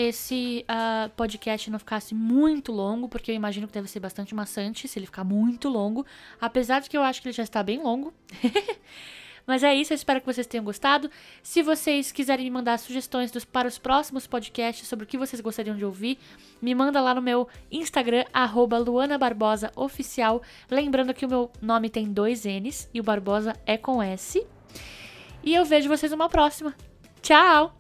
esse 0.01 0.65
uh, 0.71 1.11
podcast 1.17 1.69
não 1.73 1.79
ficasse 1.81 2.15
muito 2.15 2.71
longo, 2.71 3.09
porque 3.09 3.33
eu 3.33 3.35
imagino 3.35 3.67
que 3.67 3.73
deve 3.73 3.91
ser 3.91 3.99
bastante 3.99 4.33
maçante 4.33 4.87
se 4.87 4.97
ele 4.97 5.07
ficar 5.07 5.25
muito 5.25 5.69
longo, 5.69 6.07
apesar 6.41 6.79
de 6.79 6.89
que 6.89 6.97
eu 6.97 7.03
acho 7.03 7.21
que 7.21 7.27
ele 7.27 7.35
já 7.35 7.43
está 7.43 7.65
bem 7.65 7.83
longo. 7.83 8.15
Mas 9.45 9.65
é 9.65 9.75
isso, 9.75 9.93
eu 9.93 9.97
espero 9.97 10.21
que 10.21 10.27
vocês 10.27 10.47
tenham 10.47 10.63
gostado. 10.63 11.11
Se 11.43 11.63
vocês 11.63 12.13
quiserem 12.13 12.45
me 12.45 12.51
mandar 12.51 12.79
sugestões 12.79 13.33
dos, 13.33 13.45
para 13.45 13.67
os 13.67 13.77
próximos 13.77 14.25
podcasts 14.25 14.87
sobre 14.87 15.05
o 15.05 15.09
que 15.09 15.19
vocês 15.19 15.41
gostariam 15.41 15.77
de 15.77 15.85
ouvir, 15.85 16.17
me 16.63 16.77
manda 16.77 17.01
lá 17.01 17.13
no 17.13 17.23
meu 17.23 17.49
Instagram, 17.69 18.25
arroba 18.33 18.79
Luana 18.79 19.19
Barbosa 19.19 19.73
Oficial. 19.75 20.43
Lembrando 20.71 21.13
que 21.13 21.27
o 21.27 21.29
meu 21.29 21.51
nome 21.61 21.91
tem 21.91 22.13
dois 22.13 22.45
N's 22.45 22.89
e 22.95 23.01
o 23.01 23.03
Barbosa 23.03 23.57
é 23.67 23.77
com 23.77 24.01
S. 24.01 24.47
E 25.43 25.55
eu 25.55 25.65
vejo 25.65 25.89
vocês 25.89 26.13
numa 26.13 26.29
próxima. 26.29 26.73
Tchau! 27.21 27.78